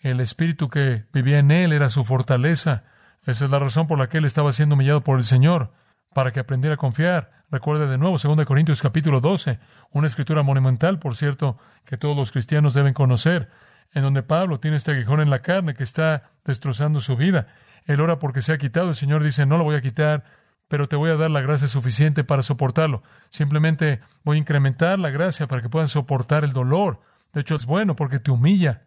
El 0.00 0.20
espíritu 0.20 0.68
que 0.68 1.04
vivía 1.12 1.38
en 1.38 1.50
él 1.50 1.72
era 1.72 1.88
su 1.88 2.04
fortaleza. 2.04 2.84
Esa 3.24 3.44
es 3.44 3.50
la 3.50 3.58
razón 3.58 3.86
por 3.86 3.98
la 3.98 4.08
que 4.08 4.18
él 4.18 4.24
estaba 4.24 4.52
siendo 4.52 4.74
humillado 4.74 5.02
por 5.02 5.18
el 5.18 5.24
Señor, 5.24 5.72
para 6.12 6.32
que 6.32 6.40
aprendiera 6.40 6.74
a 6.74 6.78
confiar. 6.78 7.44
Recuerde 7.50 7.86
de 7.86 7.98
nuevo 7.98 8.16
2 8.18 8.44
Corintios 8.46 8.82
capítulo 8.82 9.20
12, 9.20 9.60
una 9.92 10.08
escritura 10.08 10.42
monumental, 10.42 10.98
por 10.98 11.14
cierto, 11.14 11.56
que 11.84 11.96
todos 11.96 12.16
los 12.16 12.32
cristianos 12.32 12.74
deben 12.74 12.94
conocer, 12.94 13.48
en 13.92 14.02
donde 14.02 14.22
Pablo 14.22 14.58
tiene 14.58 14.76
este 14.76 14.90
aguijón 14.90 15.20
en 15.20 15.30
la 15.30 15.40
carne 15.40 15.74
que 15.74 15.84
está 15.84 16.30
destrozando 16.44 17.00
su 17.00 17.16
vida. 17.16 17.46
Él 17.84 18.00
ora 18.00 18.18
porque 18.18 18.42
se 18.42 18.52
ha 18.52 18.58
quitado, 18.58 18.88
el 18.88 18.94
Señor 18.96 19.22
dice, 19.22 19.46
no 19.46 19.56
lo 19.56 19.64
voy 19.64 19.76
a 19.76 19.80
quitar, 19.80 20.24
pero 20.68 20.88
te 20.88 20.96
voy 20.96 21.10
a 21.10 21.16
dar 21.16 21.30
la 21.30 21.40
gracia 21.40 21.68
suficiente 21.68 22.24
para 22.24 22.42
soportarlo. 22.42 23.02
Simplemente 23.28 24.00
voy 24.24 24.36
a 24.36 24.40
incrementar 24.40 24.98
la 24.98 25.10
gracia 25.10 25.46
para 25.46 25.62
que 25.62 25.68
puedan 25.68 25.88
soportar 25.88 26.44
el 26.44 26.52
dolor. 26.52 27.00
De 27.32 27.40
hecho, 27.40 27.56
es 27.56 27.66
bueno 27.66 27.96
porque 27.96 28.18
te 28.18 28.30
humilla. 28.30 28.84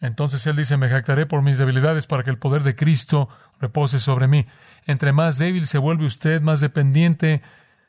Entonces 0.00 0.46
él 0.46 0.56
dice, 0.56 0.76
me 0.76 0.88
jactaré 0.88 1.26
por 1.26 1.42
mis 1.42 1.58
debilidades 1.58 2.06
para 2.06 2.22
que 2.22 2.30
el 2.30 2.38
poder 2.38 2.62
de 2.62 2.74
Cristo 2.74 3.28
repose 3.58 3.98
sobre 3.98 4.28
mí. 4.28 4.46
Entre 4.86 5.12
más 5.12 5.38
débil 5.38 5.66
se 5.66 5.78
vuelve 5.78 6.06
usted, 6.06 6.40
más 6.40 6.60
dependiente 6.60 7.42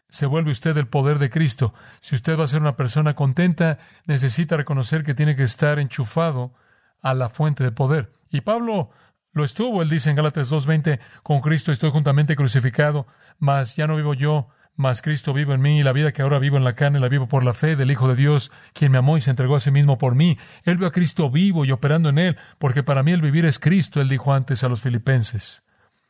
se 0.10 0.26
vuelve 0.26 0.52
usted 0.52 0.76
del 0.76 0.88
poder 0.88 1.20
de 1.20 1.30
Cristo. 1.30 1.74
Si 2.02 2.16
usted 2.16 2.38
va 2.38 2.44
a 2.44 2.48
ser 2.48 2.62
una 2.62 2.76
persona 2.76 3.16
contenta, 3.16 3.80
necesita 4.06 4.58
reconocer 4.58 5.04
que 5.04 5.14
tiene 5.14 5.38
que 5.38 5.44
estar 5.44 5.80
enchufado 5.80 6.54
a 7.02 7.14
la 7.14 7.30
fuente 7.30 7.64
de 7.64 7.72
poder. 7.72 8.12
Y 8.30 8.42
Pablo 8.42 8.92
lo 9.34 9.44
estuvo, 9.44 9.82
él 9.82 9.90
dice 9.90 10.10
en 10.10 10.16
Gálatas 10.16 10.52
2.20, 10.52 11.00
con 11.24 11.42
Cristo 11.42 11.72
estoy 11.72 11.90
juntamente 11.90 12.36
crucificado, 12.36 13.08
mas 13.40 13.76
ya 13.76 13.88
no 13.88 13.96
vivo 13.96 14.14
yo, 14.14 14.50
mas 14.76 15.02
Cristo 15.02 15.34
vive 15.34 15.54
en 15.54 15.62
mí, 15.62 15.80
y 15.80 15.84
la 15.84 15.94
vida 15.94 16.12
que 16.12 16.22
ahora 16.22 16.40
vivo 16.40 16.58
en 16.58 16.64
la 16.64 16.74
carne 16.74 17.00
la 17.00 17.10
vivo 17.10 17.28
por 17.28 17.44
la 17.44 17.54
fe 17.54 17.76
del 17.76 17.92
Hijo 17.92 18.08
de 18.08 18.16
Dios, 18.16 18.52
quien 18.74 18.92
me 18.92 18.98
amó 18.98 19.18
y 19.18 19.22
se 19.22 19.30
entregó 19.30 19.56
a 19.56 19.60
sí 19.60 19.72
mismo 19.72 19.98
por 19.98 20.16
mí. 20.16 20.38
Él 20.64 20.78
vio 20.78 20.88
a 20.88 20.92
Cristo 20.92 21.30
vivo 21.30 21.66
y 21.66 21.72
operando 21.72 22.10
en 22.10 22.18
él, 22.18 22.38
porque 22.58 22.84
para 22.84 23.04
mí 23.04 23.12
el 23.12 23.22
vivir 23.22 23.46
es 23.46 23.60
Cristo, 23.60 24.02
él 24.02 24.10
dijo 24.10 24.34
antes 24.34 24.64
a 24.64 24.70
los 24.70 24.82
filipenses. 24.82 25.64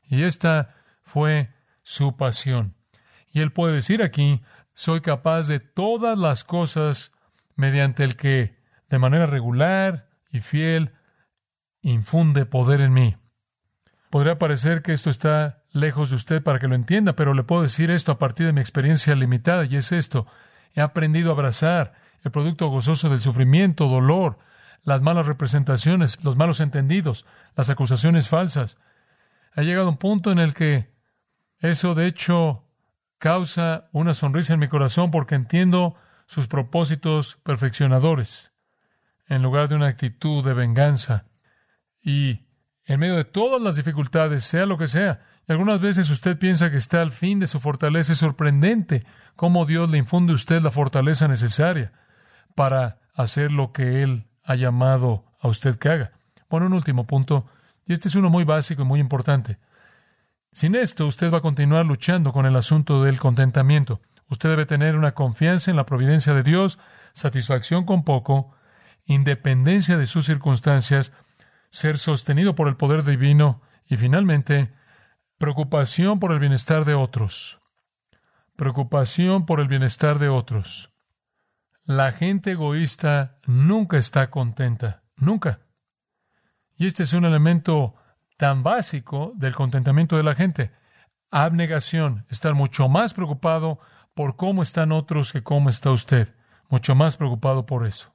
Y 0.07 0.23
esta 0.23 0.75
fue 1.03 1.53
su 1.83 2.15
pasión. 2.17 2.75
Y 3.31 3.41
él 3.41 3.51
puede 3.51 3.73
decir 3.73 4.03
aquí, 4.03 4.41
soy 4.73 5.01
capaz 5.01 5.47
de 5.47 5.59
todas 5.59 6.17
las 6.17 6.43
cosas 6.43 7.11
mediante 7.55 8.03
el 8.03 8.15
que, 8.15 8.57
de 8.89 8.99
manera 8.99 9.25
regular 9.25 10.09
y 10.31 10.39
fiel, 10.39 10.91
infunde 11.81 12.45
poder 12.45 12.81
en 12.81 12.93
mí. 12.93 13.17
Podría 14.09 14.37
parecer 14.37 14.81
que 14.81 14.93
esto 14.93 15.09
está 15.09 15.63
lejos 15.71 16.09
de 16.09 16.17
usted 16.17 16.43
para 16.43 16.59
que 16.59 16.67
lo 16.67 16.75
entienda, 16.75 17.15
pero 17.15 17.33
le 17.33 17.43
puedo 17.43 17.61
decir 17.61 17.89
esto 17.91 18.11
a 18.11 18.19
partir 18.19 18.45
de 18.45 18.53
mi 18.53 18.61
experiencia 18.61 19.15
limitada, 19.15 19.65
y 19.65 19.77
es 19.77 19.91
esto. 19.91 20.27
He 20.73 20.81
aprendido 20.81 21.29
a 21.29 21.33
abrazar 21.33 21.93
el 22.23 22.31
producto 22.31 22.67
gozoso 22.67 23.09
del 23.09 23.21
sufrimiento, 23.21 23.87
dolor, 23.87 24.37
las 24.83 25.01
malas 25.01 25.27
representaciones, 25.27 26.23
los 26.23 26.35
malos 26.35 26.59
entendidos, 26.59 27.25
las 27.55 27.69
acusaciones 27.69 28.27
falsas. 28.27 28.77
Ha 29.53 29.61
llegado 29.61 29.89
un 29.89 29.97
punto 29.97 30.31
en 30.31 30.39
el 30.39 30.53
que 30.53 30.91
eso, 31.59 31.93
de 31.95 32.07
hecho, 32.07 32.65
causa 33.17 33.89
una 33.91 34.13
sonrisa 34.13 34.53
en 34.53 34.59
mi 34.59 34.67
corazón 34.67 35.11
porque 35.11 35.35
entiendo 35.35 35.95
sus 36.25 36.47
propósitos 36.47 37.37
perfeccionadores, 37.43 38.51
en 39.27 39.41
lugar 39.41 39.67
de 39.67 39.75
una 39.75 39.87
actitud 39.87 40.43
de 40.43 40.53
venganza. 40.53 41.25
Y 42.01 42.45
en 42.85 42.99
medio 42.99 43.15
de 43.15 43.23
todas 43.23 43.61
las 43.61 43.75
dificultades, 43.75 44.43
sea 44.43 44.65
lo 44.65 44.77
que 44.77 44.87
sea, 44.87 45.21
y 45.47 45.51
algunas 45.51 45.79
veces 45.79 46.09
usted 46.09 46.37
piensa 46.37 46.71
que 46.71 46.77
está 46.77 47.01
al 47.01 47.11
fin 47.11 47.39
de 47.39 47.47
su 47.47 47.59
fortaleza, 47.59 48.13
es 48.13 48.19
sorprendente 48.19 49.05
cómo 49.35 49.65
Dios 49.65 49.89
le 49.89 49.97
infunde 49.97 50.33
a 50.33 50.35
usted 50.35 50.61
la 50.61 50.71
fortaleza 50.71 51.27
necesaria 51.27 51.93
para 52.55 52.99
hacer 53.13 53.51
lo 53.51 53.71
que 53.71 54.03
Él 54.03 54.27
ha 54.43 54.55
llamado 54.55 55.25
a 55.39 55.47
usted 55.47 55.77
que 55.77 55.89
haga. 55.89 56.11
Bueno, 56.49 56.65
un 56.67 56.73
último 56.73 57.07
punto, 57.07 57.45
y 57.85 57.93
este 57.93 58.07
es 58.07 58.15
uno 58.15 58.29
muy 58.29 58.43
básico 58.43 58.81
y 58.81 58.85
muy 58.85 58.99
importante. 58.99 59.57
Sin 60.51 60.75
esto, 60.75 61.07
usted 61.07 61.31
va 61.31 61.37
a 61.37 61.41
continuar 61.41 61.85
luchando 61.85 62.33
con 62.33 62.45
el 62.45 62.55
asunto 62.55 63.03
del 63.03 63.19
contentamiento. 63.19 64.01
Usted 64.27 64.49
debe 64.49 64.65
tener 64.65 64.97
una 64.97 65.13
confianza 65.13 65.71
en 65.71 65.77
la 65.77 65.85
providencia 65.85 66.33
de 66.33 66.43
Dios, 66.43 66.77
satisfacción 67.13 67.85
con 67.85 68.03
poco, 68.03 68.53
independencia 69.05 69.97
de 69.97 70.07
sus 70.07 70.25
circunstancias, 70.25 71.13
ser 71.71 71.97
sostenido 71.97 72.53
por 72.53 72.67
el 72.67 72.75
poder 72.75 73.03
divino 73.03 73.61
y 73.87 73.97
finalmente 73.97 74.71
preocupación 75.37 76.19
por 76.19 76.31
el 76.31 76.39
bienestar 76.39 76.85
de 76.85 76.93
otros. 76.93 77.59
Preocupación 78.55 79.45
por 79.45 79.59
el 79.59 79.67
bienestar 79.67 80.19
de 80.19 80.29
otros. 80.29 80.93
La 81.83 82.11
gente 82.11 82.51
egoísta 82.51 83.39
nunca 83.47 83.97
está 83.97 84.29
contenta, 84.29 85.01
nunca. 85.15 85.61
Y 86.77 86.85
este 86.85 87.03
es 87.03 87.13
un 87.13 87.25
elemento 87.25 87.95
tan 88.37 88.61
básico 88.63 89.33
del 89.35 89.55
contentamiento 89.55 90.17
de 90.17 90.23
la 90.23 90.35
gente. 90.35 90.71
Abnegación, 91.31 92.25
estar 92.29 92.53
mucho 92.53 92.87
más 92.89 93.13
preocupado 93.13 93.79
por 94.13 94.35
cómo 94.35 94.61
están 94.61 94.91
otros 94.91 95.31
que 95.31 95.43
cómo 95.43 95.69
está 95.69 95.91
usted, 95.91 96.35
mucho 96.69 96.93
más 96.95 97.17
preocupado 97.17 97.65
por 97.65 97.85
eso. 97.85 98.13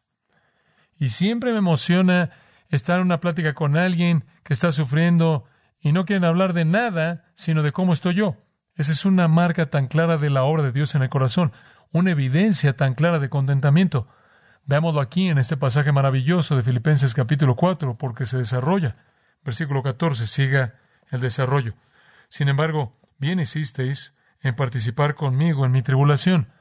Y 0.98 1.08
siempre 1.08 1.52
me 1.52 1.58
emociona 1.58 2.30
estar 2.70 2.99
en 2.99 3.06
una 3.06 3.20
plática 3.20 3.54
con 3.54 3.76
alguien 3.76 4.25
que 4.42 4.52
está 4.52 4.73
sufriendo 4.73 5.44
y 5.80 5.92
no 5.92 6.04
quieren 6.04 6.25
hablar 6.25 6.52
de 6.52 6.64
nada, 6.64 7.25
sino 7.35 7.62
de 7.62 7.73
cómo 7.73 7.92
estoy 7.92 8.14
yo. 8.14 8.37
Esa 8.75 8.92
es 8.92 9.04
una 9.04 9.28
marca 9.28 9.66
tan 9.66 9.87
clara 9.88 10.16
de 10.18 10.30
la 10.30 10.44
obra 10.44 10.62
de 10.62 10.73
Dios 10.73 10.94
en 10.94 11.02
el 11.02 11.08
corazón, 11.08 11.52
una 11.92 12.11
evidencia 12.11 12.76
tan 12.76 12.94
clara 12.94 13.18
de 13.18 13.30
contentamiento. 13.30 14.08
Veámoslo 14.64 15.00
aquí 15.00 15.28
en 15.28 15.38
este 15.38 15.56
pasaje 15.56 15.92
maravilloso 15.92 16.56
de 16.56 16.62
Filipenses 16.62 17.14
capítulo 17.14 17.56
4, 17.56 17.96
porque 17.96 18.26
se 18.26 18.37
desarrolla. 18.37 18.96
Versículo 19.44 19.82
14, 19.82 20.26
siga 20.26 20.75
el 21.11 21.20
desarrollo. 21.20 21.75
Sin 22.28 22.49
embargo, 22.49 22.99
bien 23.18 23.38
hicisteis 23.40 24.14
en 24.40 24.56
participar 24.56 25.14
conmigo 25.14 25.64
en 25.64 25.73
mi 25.73 25.82
tribulación. 25.82 26.52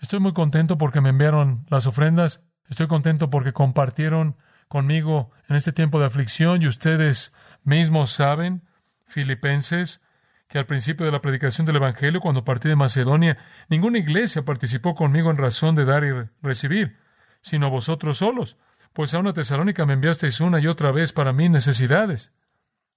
Estoy 0.00 0.20
muy 0.20 0.32
contento 0.32 0.78
porque 0.78 1.00
me 1.00 1.10
enviaron 1.10 1.66
las 1.68 1.86
ofrendas, 1.86 2.40
estoy 2.68 2.86
contento 2.86 3.30
porque 3.30 3.52
compartieron 3.52 4.36
conmigo 4.74 5.30
en 5.48 5.54
este 5.54 5.70
tiempo 5.70 6.00
de 6.00 6.06
aflicción 6.06 6.60
y 6.60 6.66
ustedes 6.66 7.32
mismos 7.62 8.10
saben, 8.10 8.66
filipenses, 9.06 10.00
que 10.48 10.58
al 10.58 10.66
principio 10.66 11.06
de 11.06 11.12
la 11.12 11.20
predicación 11.20 11.64
del 11.64 11.76
Evangelio, 11.76 12.20
cuando 12.20 12.44
partí 12.44 12.68
de 12.68 12.74
Macedonia, 12.74 13.38
ninguna 13.68 13.98
iglesia 13.98 14.44
participó 14.44 14.96
conmigo 14.96 15.30
en 15.30 15.36
razón 15.36 15.76
de 15.76 15.84
dar 15.84 16.02
y 16.02 16.10
recibir, 16.42 16.98
sino 17.40 17.70
vosotros 17.70 18.16
solos, 18.18 18.56
pues 18.92 19.14
a 19.14 19.20
una 19.20 19.32
tesalónica 19.32 19.86
me 19.86 19.92
enviasteis 19.92 20.40
una 20.40 20.58
y 20.58 20.66
otra 20.66 20.90
vez 20.90 21.12
para 21.12 21.32
mis 21.32 21.50
necesidades. 21.50 22.32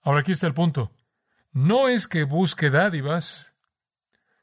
Ahora 0.02 0.22
aquí 0.22 0.32
está 0.32 0.48
el 0.48 0.56
punto. 0.56 0.92
No 1.52 1.90
es 1.90 2.08
que 2.08 2.24
busque 2.24 2.72
dádivas, 2.72 3.54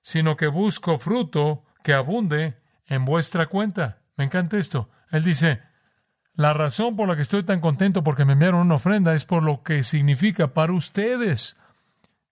sino 0.03 0.37
que 0.37 0.47
busco 0.47 0.99
fruto 0.99 1.65
que 1.83 1.95
abunde 1.95 2.63
en 2.87 3.05
vuestra 3.05 3.47
cuenta. 3.47 4.05
Me 4.17 4.23
encanta 4.23 4.57
esto. 4.57 4.89
Él 5.11 5.25
dice, 5.25 5.63
la 6.37 6.53
razón 6.53 6.97
por 6.97 7.09
la 7.09 7.15
que 7.15 7.23
estoy 7.23 7.45
tan 7.45 7.61
contento 7.61 8.03
porque 8.03 8.25
me 8.25 8.33
enviaron 8.33 8.61
una 8.61 8.75
ofrenda 8.77 9.15
es 9.15 9.25
por 9.25 9.43
lo 9.43 9.63
que 9.63 9.85
significa 9.85 10.49
para 10.49 10.73
ustedes. 10.73 11.57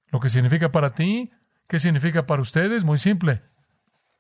Lo 0.09 0.19
que 0.19 0.29
significa 0.29 0.73
para 0.73 0.91
ti, 0.91 1.31
¿qué 1.69 1.79
significa 1.79 2.27
para 2.27 2.43
ustedes? 2.43 2.85
Muy 2.85 2.99
simple. 2.99 3.43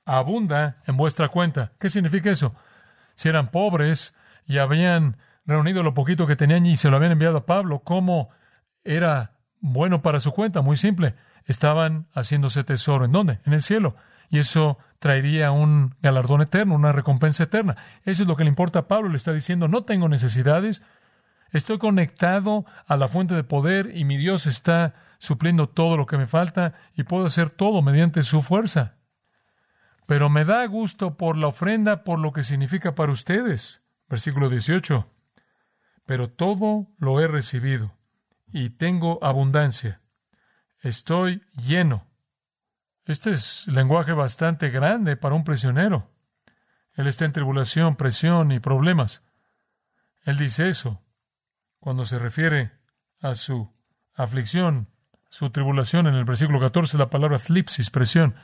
Abunda 0.05 0.83
en 0.87 0.97
vuestra 0.97 1.29
cuenta. 1.29 1.73
¿Qué 1.81 1.91
significa 1.91 2.31
eso? 2.31 2.55
Si 3.17 3.29
eran 3.29 3.51
pobres 3.51 4.15
y 4.47 4.59
habían 4.59 5.17
reunido 5.45 5.83
lo 5.83 5.95
poquito 5.95 6.27
que 6.27 6.37
tenían 6.37 6.65
y 6.65 6.77
se 6.77 6.89
lo 6.89 6.97
habían 6.97 7.12
enviado 7.12 7.39
a 7.39 7.47
Pablo, 7.47 7.81
¿cómo 7.81 8.31
era 8.85 9.33
bueno 9.61 10.01
para 10.01 10.21
su 10.21 10.33
cuenta? 10.33 10.62
Muy 10.62 10.77
simple. 10.77 11.17
Estaban 11.45 12.07
haciéndose 12.12 12.62
tesoro. 12.62 13.05
¿En 13.05 13.12
dónde? 13.12 13.41
En 13.45 13.53
el 13.53 13.62
cielo. 13.62 13.97
Y 14.31 14.39
eso 14.39 14.79
traería 15.03 15.51
un 15.51 15.97
galardón 16.01 16.43
eterno, 16.43 16.77
una 16.77 16.93
recompensa 16.93 17.43
eterna. 17.43 17.77
Eso 18.05 18.23
es 18.23 18.29
lo 18.29 18.37
que 18.37 18.45
le 18.45 18.51
importa 18.51 18.79
a 18.79 18.87
Pablo. 18.87 19.09
Le 19.09 19.17
está 19.17 19.33
diciendo, 19.33 19.67
no 19.67 19.83
tengo 19.83 20.09
necesidades, 20.09 20.85
estoy 21.51 21.79
conectado 21.79 22.65
a 22.87 22.97
la 22.97 23.09
fuente 23.09 23.35
de 23.35 23.43
poder 23.43 23.97
y 23.97 24.05
mi 24.05 24.17
Dios 24.17 24.47
está 24.47 24.95
supliendo 25.19 25.69
todo 25.69 25.97
lo 25.97 26.07
que 26.07 26.19
me 26.19 26.29
falta 26.29 26.75
y 26.95 27.03
puedo 27.03 27.27
hacer 27.27 27.51
todo 27.51 27.83
mediante 27.83 28.23
su 28.23 28.43
fuerza. 28.43 28.95
Pero 30.07 30.31
me 30.31 30.45
da 30.45 30.65
gusto 30.67 31.17
por 31.17 31.37
la 31.37 31.49
ofrenda, 31.49 32.05
por 32.05 32.21
lo 32.21 32.33
que 32.33 32.45
significa 32.45 32.95
para 32.95 33.11
ustedes. 33.11 33.83
Versículo 34.09 34.49
18. 34.49 35.05
Pero 36.07 36.31
todo 36.31 36.87
lo 36.99 37.19
he 37.19 37.27
recibido 37.27 37.97
y 38.53 38.71
tengo 38.71 39.19
abundancia. 39.21 40.01
Estoy 40.79 41.43
lleno 41.57 42.07
este 43.05 43.33
es 43.33 43.67
lenguaje 43.67 44.13
bastante 44.13 44.71
grande 44.71 45.17
para 45.17 45.35
un 45.35 45.45
prisionero. 45.45 46.11
Él 46.95 47.07
está 47.07 47.25
en 47.25 47.33
tribulación, 47.33 47.97
presión 47.97 48.53
y 48.53 48.61
problemas. 48.61 49.23
Él 50.25 50.37
dice 50.37 50.69
eso 50.69 51.03
cuando 51.81 52.05
se 52.05 52.17
refiere 52.17 52.71
a 53.21 53.35
su 53.35 53.69
aflicción, 54.15 54.89
su 55.29 55.51
tribulación. 55.51 56.07
En 56.07 56.15
el 56.15 56.25
versículo 56.25 56.61
14, 56.61 56.97
la 56.97 57.11
palabra 57.11 57.41
flipsis, 57.41 57.91
presión. 57.91 58.37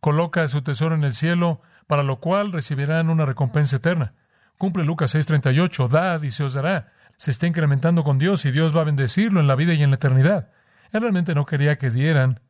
Coloca 0.00 0.46
su 0.46 0.62
tesoro 0.62 0.94
en 0.94 1.02
el 1.02 1.12
cielo, 1.12 1.60
para 1.88 2.04
lo 2.04 2.20
cual 2.20 2.52
recibirán 2.52 3.10
una 3.10 3.26
recompensa 3.26 3.76
eterna. 3.76 4.14
Cumple 4.58 4.84
Lucas 4.84 5.12
6:38, 5.12 5.88
dad 5.88 6.22
y 6.22 6.30
se 6.30 6.44
os 6.44 6.54
dará. 6.54 6.92
Se 7.16 7.32
está 7.32 7.48
incrementando 7.48 8.04
con 8.04 8.18
Dios 8.18 8.44
y 8.44 8.52
Dios 8.52 8.76
va 8.76 8.82
a 8.82 8.84
bendecirlo 8.84 9.40
en 9.40 9.48
la 9.48 9.56
vida 9.56 9.74
y 9.74 9.82
en 9.82 9.90
la 9.90 9.96
eternidad. 9.96 10.52
Él 10.92 11.00
realmente 11.00 11.34
no 11.34 11.46
quería 11.46 11.78
que 11.78 11.90
dieran 11.90 12.40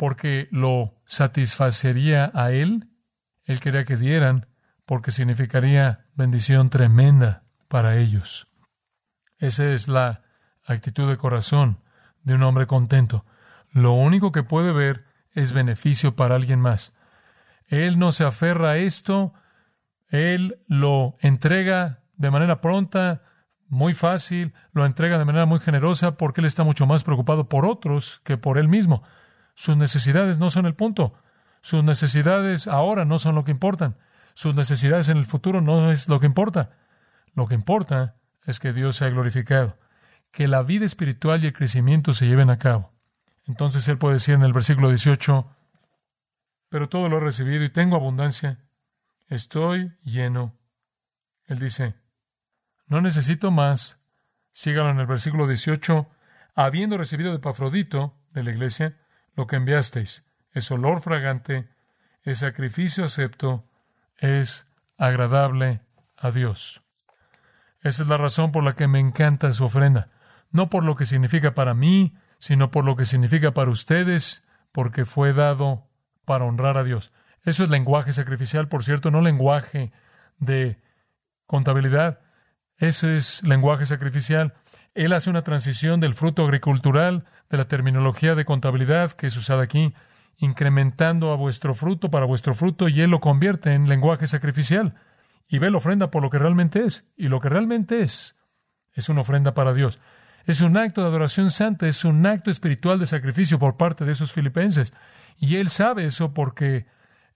porque 0.00 0.48
lo 0.50 0.94
satisfacería 1.04 2.30
a 2.32 2.52
él. 2.52 2.88
Él 3.44 3.60
quería 3.60 3.84
que 3.84 3.98
dieran 3.98 4.46
porque 4.86 5.10
significaría 5.10 6.06
bendición 6.14 6.70
tremenda 6.70 7.42
para 7.68 7.98
ellos. 7.98 8.48
Esa 9.36 9.66
es 9.66 9.88
la 9.88 10.22
actitud 10.64 11.06
de 11.06 11.18
corazón 11.18 11.82
de 12.22 12.32
un 12.32 12.42
hombre 12.44 12.66
contento. 12.66 13.26
Lo 13.72 13.92
único 13.92 14.32
que 14.32 14.42
puede 14.42 14.72
ver 14.72 15.04
es 15.34 15.52
beneficio 15.52 16.16
para 16.16 16.34
alguien 16.34 16.60
más. 16.60 16.94
Él 17.66 17.98
no 17.98 18.10
se 18.10 18.24
aferra 18.24 18.70
a 18.70 18.76
esto, 18.78 19.34
él 20.08 20.62
lo 20.66 21.18
entrega 21.20 22.04
de 22.16 22.30
manera 22.30 22.62
pronta, 22.62 23.20
muy 23.68 23.92
fácil, 23.92 24.54
lo 24.72 24.86
entrega 24.86 25.18
de 25.18 25.26
manera 25.26 25.44
muy 25.44 25.58
generosa 25.58 26.16
porque 26.16 26.40
él 26.40 26.46
está 26.46 26.64
mucho 26.64 26.86
más 26.86 27.04
preocupado 27.04 27.50
por 27.50 27.66
otros 27.66 28.22
que 28.24 28.38
por 28.38 28.56
él 28.56 28.66
mismo. 28.66 29.02
Sus 29.60 29.76
necesidades 29.76 30.38
no 30.38 30.48
son 30.48 30.64
el 30.64 30.74
punto. 30.74 31.12
Sus 31.60 31.84
necesidades 31.84 32.66
ahora 32.66 33.04
no 33.04 33.18
son 33.18 33.34
lo 33.34 33.44
que 33.44 33.50
importan. 33.50 33.98
Sus 34.32 34.54
necesidades 34.54 35.10
en 35.10 35.18
el 35.18 35.26
futuro 35.26 35.60
no 35.60 35.92
es 35.92 36.08
lo 36.08 36.18
que 36.18 36.24
importa. 36.24 36.70
Lo 37.34 37.46
que 37.46 37.56
importa 37.56 38.16
es 38.46 38.58
que 38.58 38.72
Dios 38.72 38.96
sea 38.96 39.10
glorificado, 39.10 39.78
que 40.30 40.48
la 40.48 40.62
vida 40.62 40.86
espiritual 40.86 41.44
y 41.44 41.48
el 41.48 41.52
crecimiento 41.52 42.14
se 42.14 42.26
lleven 42.26 42.48
a 42.48 42.58
cabo. 42.58 42.94
Entonces 43.44 43.86
Él 43.88 43.98
puede 43.98 44.14
decir 44.14 44.34
en 44.34 44.44
el 44.44 44.54
versículo 44.54 44.88
18, 44.88 45.54
pero 46.70 46.88
todo 46.88 47.10
lo 47.10 47.18
he 47.18 47.20
recibido 47.20 47.62
y 47.62 47.68
tengo 47.68 47.96
abundancia. 47.96 48.60
Estoy 49.28 49.92
lleno. 50.04 50.56
Él 51.44 51.58
dice, 51.58 51.96
no 52.86 53.02
necesito 53.02 53.50
más. 53.50 53.98
Sígalo 54.52 54.88
en 54.88 55.00
el 55.00 55.06
versículo 55.06 55.46
18, 55.46 56.08
habiendo 56.54 56.96
recibido 56.96 57.30
de 57.30 57.40
Pafrodito, 57.40 58.16
de 58.32 58.42
la 58.42 58.52
iglesia, 58.52 58.96
lo 59.40 59.46
que 59.46 59.56
enviasteis. 59.56 60.22
Es 60.52 60.70
olor 60.70 61.00
fragante, 61.00 61.66
es 62.22 62.40
sacrificio 62.40 63.04
acepto, 63.04 63.64
es 64.18 64.66
agradable 64.98 65.80
a 66.18 66.30
Dios. 66.30 66.82
Esa 67.80 68.02
es 68.02 68.08
la 68.10 68.18
razón 68.18 68.52
por 68.52 68.62
la 68.62 68.74
que 68.74 68.86
me 68.86 68.98
encanta 68.98 69.50
su 69.52 69.64
ofrenda. 69.64 70.10
No 70.50 70.68
por 70.68 70.84
lo 70.84 70.94
que 70.94 71.06
significa 71.06 71.54
para 71.54 71.72
mí, 71.72 72.14
sino 72.38 72.70
por 72.70 72.84
lo 72.84 72.96
que 72.96 73.06
significa 73.06 73.54
para 73.54 73.70
ustedes, 73.70 74.44
porque 74.72 75.06
fue 75.06 75.32
dado 75.32 75.88
para 76.26 76.44
honrar 76.44 76.76
a 76.76 76.84
Dios. 76.84 77.10
Eso 77.42 77.64
es 77.64 77.70
lenguaje 77.70 78.12
sacrificial, 78.12 78.68
por 78.68 78.84
cierto, 78.84 79.10
no 79.10 79.22
lenguaje 79.22 79.90
de 80.38 80.78
contabilidad. 81.46 82.20
Eso 82.80 83.10
es 83.10 83.46
lenguaje 83.46 83.84
sacrificial. 83.84 84.54
Él 84.94 85.12
hace 85.12 85.28
una 85.28 85.44
transición 85.44 86.00
del 86.00 86.14
fruto 86.14 86.42
agricultural 86.44 87.26
de 87.50 87.58
la 87.58 87.68
terminología 87.68 88.34
de 88.34 88.46
contabilidad 88.46 89.12
que 89.12 89.26
es 89.26 89.36
usada 89.36 89.62
aquí, 89.62 89.94
incrementando 90.38 91.30
a 91.30 91.36
vuestro 91.36 91.74
fruto 91.74 92.10
para 92.10 92.24
vuestro 92.24 92.54
fruto, 92.54 92.88
y 92.88 93.02
Él 93.02 93.10
lo 93.10 93.20
convierte 93.20 93.74
en 93.74 93.86
lenguaje 93.86 94.26
sacrificial. 94.26 94.94
Y 95.46 95.58
ve 95.58 95.70
la 95.70 95.76
ofrenda 95.76 96.10
por 96.10 96.22
lo 96.22 96.30
que 96.30 96.38
realmente 96.38 96.82
es. 96.82 97.06
Y 97.18 97.28
lo 97.28 97.38
que 97.40 97.50
realmente 97.50 98.00
es, 98.00 98.36
es 98.94 99.10
una 99.10 99.20
ofrenda 99.20 99.52
para 99.52 99.74
Dios. 99.74 100.00
Es 100.46 100.62
un 100.62 100.78
acto 100.78 101.02
de 101.02 101.08
adoración 101.08 101.50
santa, 101.50 101.86
es 101.86 102.06
un 102.06 102.24
acto 102.24 102.50
espiritual 102.50 102.98
de 102.98 103.06
sacrificio 103.06 103.58
por 103.58 103.76
parte 103.76 104.06
de 104.06 104.12
esos 104.12 104.32
filipenses. 104.32 104.94
Y 105.36 105.56
Él 105.56 105.68
sabe 105.68 106.06
eso 106.06 106.32
porque 106.32 106.86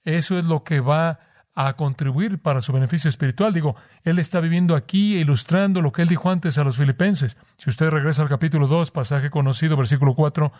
eso 0.04 0.38
es 0.38 0.46
lo 0.46 0.64
que 0.64 0.80
va 0.80 1.20
a 1.54 1.74
contribuir 1.74 2.38
para 2.38 2.60
su 2.60 2.72
beneficio 2.72 3.08
espiritual. 3.08 3.52
Digo, 3.52 3.76
él 4.02 4.18
está 4.18 4.40
viviendo 4.40 4.74
aquí 4.74 5.16
e 5.16 5.20
ilustrando 5.20 5.82
lo 5.82 5.92
que 5.92 6.02
él 6.02 6.08
dijo 6.08 6.30
antes 6.30 6.58
a 6.58 6.64
los 6.64 6.76
filipenses. 6.76 7.36
Si 7.58 7.70
usted 7.70 7.90
regresa 7.90 8.22
al 8.22 8.28
capítulo 8.28 8.66
2, 8.66 8.90
pasaje 8.90 9.30
conocido, 9.30 9.76
versículo 9.76 10.14
4, 10.14 10.52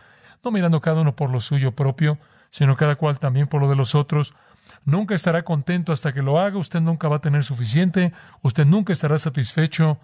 no 0.44 0.50
mirando 0.50 0.80
cada 0.80 1.00
uno 1.00 1.16
por 1.16 1.30
lo 1.30 1.40
suyo 1.40 1.72
propio, 1.72 2.18
sino 2.50 2.76
cada 2.76 2.96
cual 2.96 3.18
también 3.18 3.48
por 3.48 3.60
lo 3.60 3.68
de 3.68 3.76
los 3.76 3.94
otros. 3.94 4.34
Nunca 4.84 5.14
estará 5.14 5.42
contento 5.42 5.92
hasta 5.92 6.12
que 6.12 6.22
lo 6.22 6.38
haga, 6.38 6.58
usted 6.58 6.80
nunca 6.80 7.08
va 7.08 7.16
a 7.16 7.20
tener 7.20 7.42
suficiente, 7.42 8.12
usted 8.42 8.64
nunca 8.64 8.92
estará 8.92 9.18
satisfecho, 9.18 9.98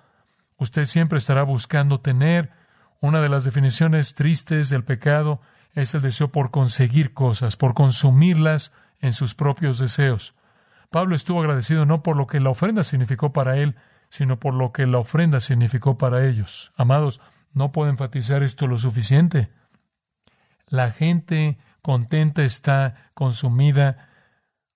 usted 0.59 0.87
siempre 0.87 1.18
estará 1.18 1.42
buscando 1.44 2.00
tener. 2.00 2.50
Una 3.00 3.20
de 3.20 3.29
las 3.29 3.44
definiciones 3.44 4.14
tristes 4.14 4.68
del 4.68 4.85
pecado 4.85 5.40
es 5.74 5.94
el 5.94 6.03
deseo 6.03 6.29
por 6.33 6.50
conseguir 6.50 7.14
cosas, 7.14 7.57
por 7.57 7.74
consumirlas 7.74 8.72
en 9.00 9.12
sus 9.12 9.35
propios 9.35 9.79
deseos. 9.79 10.35
Pablo 10.90 11.14
estuvo 11.14 11.40
agradecido 11.40 11.87
no 11.87 12.03
por 12.03 12.16
lo 12.16 12.26
que 12.26 12.40
la 12.40 12.50
ofrenda 12.50 12.83
significó 12.83 13.33
para 13.33 13.57
él, 13.57 13.76
sino 14.09 14.40
por 14.40 14.55
lo 14.55 14.72
que 14.72 14.87
la 14.87 14.98
ofrenda 14.98 15.38
significó 15.38 15.96
para 15.96 16.26
ellos. 16.26 16.72
Amados, 16.76 17.20
no 17.53 17.70
puedo 17.70 17.90
enfatizar 17.90 18.42
esto 18.42 18.66
lo 18.66 18.76
suficiente. 18.76 19.50
La 20.66 20.90
gente 20.90 21.59
contenta 21.81 22.42
está 22.42 23.11
consumida 23.14 24.09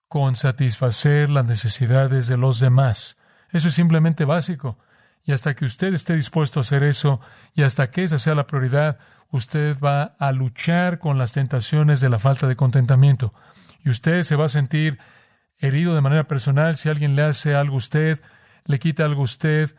con 0.07 0.35
satisfacer 0.37 1.29
las 1.29 1.45
necesidades 1.45 2.27
de 2.27 2.37
los 2.37 2.61
demás. 2.61 3.17
Eso 3.51 3.67
es 3.67 3.73
simplemente 3.73 4.23
básico. 4.23 4.77
Y 5.23 5.33
hasta 5.33 5.55
que 5.55 5.65
usted 5.65 5.93
esté 5.93 6.15
dispuesto 6.15 6.59
a 6.59 6.61
hacer 6.61 6.83
eso, 6.83 7.19
y 7.53 7.63
hasta 7.63 7.89
que 7.91 8.03
esa 8.03 8.19
sea 8.19 8.35
la 8.35 8.47
prioridad, 8.47 8.99
usted 9.31 9.77
va 9.79 10.15
a 10.19 10.31
luchar 10.31 10.99
con 10.99 11.17
las 11.17 11.33
tentaciones 11.33 11.99
de 11.99 12.09
la 12.09 12.19
falta 12.19 12.47
de 12.47 12.55
contentamiento. 12.55 13.33
Y 13.83 13.89
usted 13.89 14.23
se 14.23 14.35
va 14.35 14.45
a 14.45 14.49
sentir 14.49 14.99
herido 15.57 15.95
de 15.95 16.01
manera 16.01 16.27
personal, 16.27 16.77
si 16.77 16.89
alguien 16.89 17.15
le 17.15 17.23
hace 17.23 17.55
algo 17.55 17.75
a 17.75 17.77
usted, 17.77 18.21
le 18.65 18.79
quita 18.79 19.05
algo 19.05 19.21
a 19.21 19.25
usted, 19.25 19.75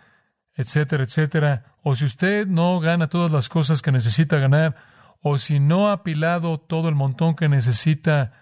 etcétera, 0.54 1.04
etcétera, 1.04 1.64
o 1.82 1.94
si 1.94 2.04
usted 2.04 2.46
no 2.46 2.80
gana 2.80 3.08
todas 3.08 3.30
las 3.30 3.48
cosas 3.48 3.82
que 3.82 3.92
necesita 3.92 4.38
ganar, 4.38 4.76
o 5.20 5.38
si 5.38 5.60
no 5.60 5.88
ha 5.88 5.92
apilado 5.92 6.58
todo 6.58 6.88
el 6.88 6.94
montón 6.94 7.34
que 7.34 7.48
necesita 7.48 8.32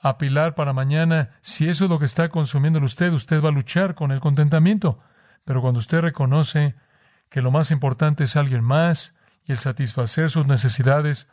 apilar 0.00 0.54
para 0.54 0.72
mañana, 0.72 1.30
si 1.42 1.68
eso 1.68 1.84
es 1.84 1.90
lo 1.90 1.98
que 1.98 2.04
está 2.04 2.28
consumiendo 2.28 2.80
usted, 2.80 3.12
usted 3.12 3.42
va 3.42 3.48
a 3.48 3.52
luchar 3.52 3.94
con 3.94 4.12
el 4.12 4.20
contentamiento. 4.20 5.00
Pero 5.44 5.60
cuando 5.60 5.78
usted 5.78 6.00
reconoce 6.00 6.74
que 7.30 7.42
lo 7.42 7.50
más 7.50 7.70
importante 7.70 8.24
es 8.24 8.36
alguien 8.36 8.62
más 8.62 9.14
y 9.44 9.52
el 9.52 9.58
satisfacer 9.58 10.30
sus 10.30 10.46
necesidades, 10.46 11.28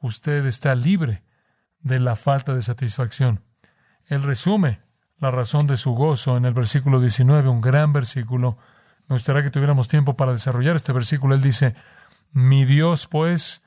usted 0.00 0.46
está 0.46 0.74
libre 0.74 1.22
de 1.80 1.98
la 1.98 2.16
falta 2.16 2.54
de 2.54 2.62
satisfacción. 2.62 3.42
Él 4.08 4.22
resume 4.22 4.80
la 5.18 5.30
razón 5.30 5.66
de 5.66 5.76
su 5.76 5.92
gozo 5.92 6.36
en 6.36 6.44
el 6.44 6.54
versículo 6.54 7.00
19, 7.00 7.48
un 7.48 7.60
gran 7.60 7.92
versículo. 7.92 8.58
Me 9.06 9.14
gustaría 9.14 9.42
que 9.42 9.50
tuviéramos 9.50 9.88
tiempo 9.88 10.16
para 10.16 10.32
desarrollar 10.32 10.76
este 10.76 10.92
versículo. 10.92 11.34
Él 11.34 11.42
dice, 11.42 11.74
mi 12.32 12.64
Dios 12.64 13.06
pues 13.06 13.62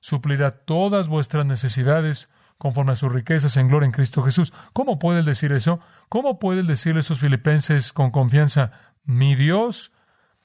suplirá 0.00 0.50
todas 0.50 1.08
vuestras 1.08 1.46
necesidades 1.46 2.28
conforme 2.58 2.92
a 2.92 2.96
sus 2.96 3.12
riquezas 3.12 3.56
en 3.56 3.68
gloria 3.68 3.86
en 3.86 3.92
Cristo 3.92 4.22
Jesús. 4.22 4.52
¿Cómo 4.72 4.98
puede 4.98 5.20
él 5.20 5.24
decir 5.24 5.52
eso? 5.52 5.80
¿Cómo 6.08 6.38
puede 6.38 6.60
él 6.60 6.66
decirle 6.66 6.98
a 6.98 7.00
esos 7.00 7.18
filipenses 7.18 7.92
con 7.92 8.10
confianza, 8.10 8.72
mi 9.04 9.34
Dios 9.34 9.92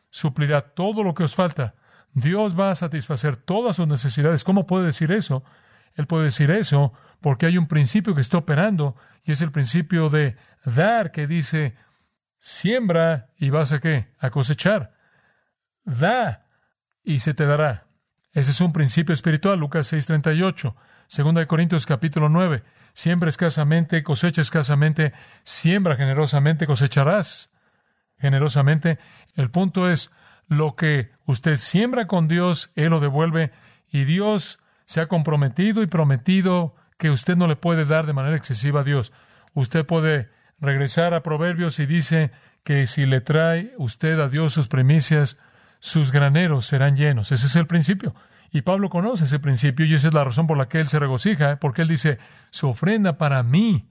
suplirá 0.09 0.61
todo 0.61 1.03
lo 1.03 1.13
que 1.13 1.23
os 1.23 1.35
falta? 1.35 1.75
Dios 2.13 2.59
va 2.59 2.71
a 2.71 2.75
satisfacer 2.75 3.35
todas 3.35 3.75
sus 3.75 3.87
necesidades. 3.87 4.43
¿Cómo 4.43 4.65
puede 4.65 4.87
decir 4.87 5.11
eso? 5.11 5.43
Él 5.93 6.07
puede 6.07 6.25
decir 6.25 6.49
eso 6.49 6.93
porque 7.21 7.45
hay 7.45 7.57
un 7.57 7.67
principio 7.67 8.15
que 8.15 8.21
está 8.21 8.39
operando 8.39 8.95
y 9.27 9.33
es 9.33 9.41
el 9.41 9.51
principio 9.51 10.09
de 10.09 10.37
dar 10.63 11.11
que 11.11 11.27
dice, 11.27 11.75
siembra 12.39 13.29
y 13.37 13.49
vas 13.49 13.73
a 13.73 13.79
qué? 13.79 14.07
A 14.19 14.29
cosechar. 14.29 14.93
Da 15.83 16.45
y 17.03 17.19
se 17.19 17.33
te 17.33 17.45
dará. 17.45 17.87
Ese 18.31 18.51
es 18.51 18.61
un 18.61 18.71
principio 18.71 19.13
espiritual, 19.13 19.59
Lucas 19.59 19.91
6:38. 19.91 20.75
Segunda 21.07 21.41
de 21.41 21.47
Corintios 21.47 21.85
capítulo 21.85 22.29
9. 22.29 22.63
Siembra 22.93 23.29
escasamente, 23.29 24.01
cosecha 24.01 24.41
escasamente, 24.41 25.11
siembra 25.43 25.97
generosamente, 25.97 26.65
cosecharás 26.65 27.51
generosamente. 28.17 28.97
El 29.35 29.51
punto 29.51 29.89
es, 29.89 30.09
lo 30.47 30.77
que 30.77 31.11
usted 31.25 31.57
siembra 31.57 32.07
con 32.07 32.29
Dios, 32.29 32.71
Él 32.75 32.91
lo 32.91 33.01
devuelve 33.01 33.51
y 33.89 34.05
Dios 34.05 34.59
se 34.85 35.01
ha 35.01 35.07
comprometido 35.07 35.83
y 35.83 35.87
prometido 35.87 36.75
que 36.97 37.09
usted 37.09 37.35
no 37.35 37.47
le 37.47 37.55
puede 37.55 37.85
dar 37.85 38.05
de 38.05 38.13
manera 38.13 38.35
excesiva 38.35 38.81
a 38.81 38.83
Dios. 38.83 39.13
Usted 39.53 39.85
puede 39.85 40.29
regresar 40.59 41.13
a 41.13 41.23
Proverbios 41.23 41.79
y 41.79 41.85
dice 41.85 42.31
que 42.63 42.87
si 42.87 43.05
le 43.05 43.21
trae 43.21 43.73
usted 43.77 44.19
a 44.19 44.27
Dios 44.27 44.53
sus 44.53 44.67
primicias, 44.67 45.37
sus 45.79 46.11
graneros 46.11 46.65
serán 46.65 46.95
llenos. 46.95 47.31
Ese 47.31 47.45
es 47.45 47.55
el 47.55 47.67
principio. 47.67 48.15
Y 48.51 48.61
Pablo 48.61 48.89
conoce 48.89 49.25
ese 49.25 49.39
principio 49.39 49.85
y 49.85 49.93
esa 49.93 50.07
es 50.07 50.13
la 50.13 50.23
razón 50.23 50.47
por 50.47 50.57
la 50.57 50.67
que 50.67 50.79
él 50.79 50.87
se 50.87 50.99
regocija, 50.99 51.59
porque 51.59 51.81
él 51.81 51.87
dice, 51.87 52.17
su 52.49 52.69
ofrenda 52.69 53.17
para 53.17 53.43
mí 53.43 53.89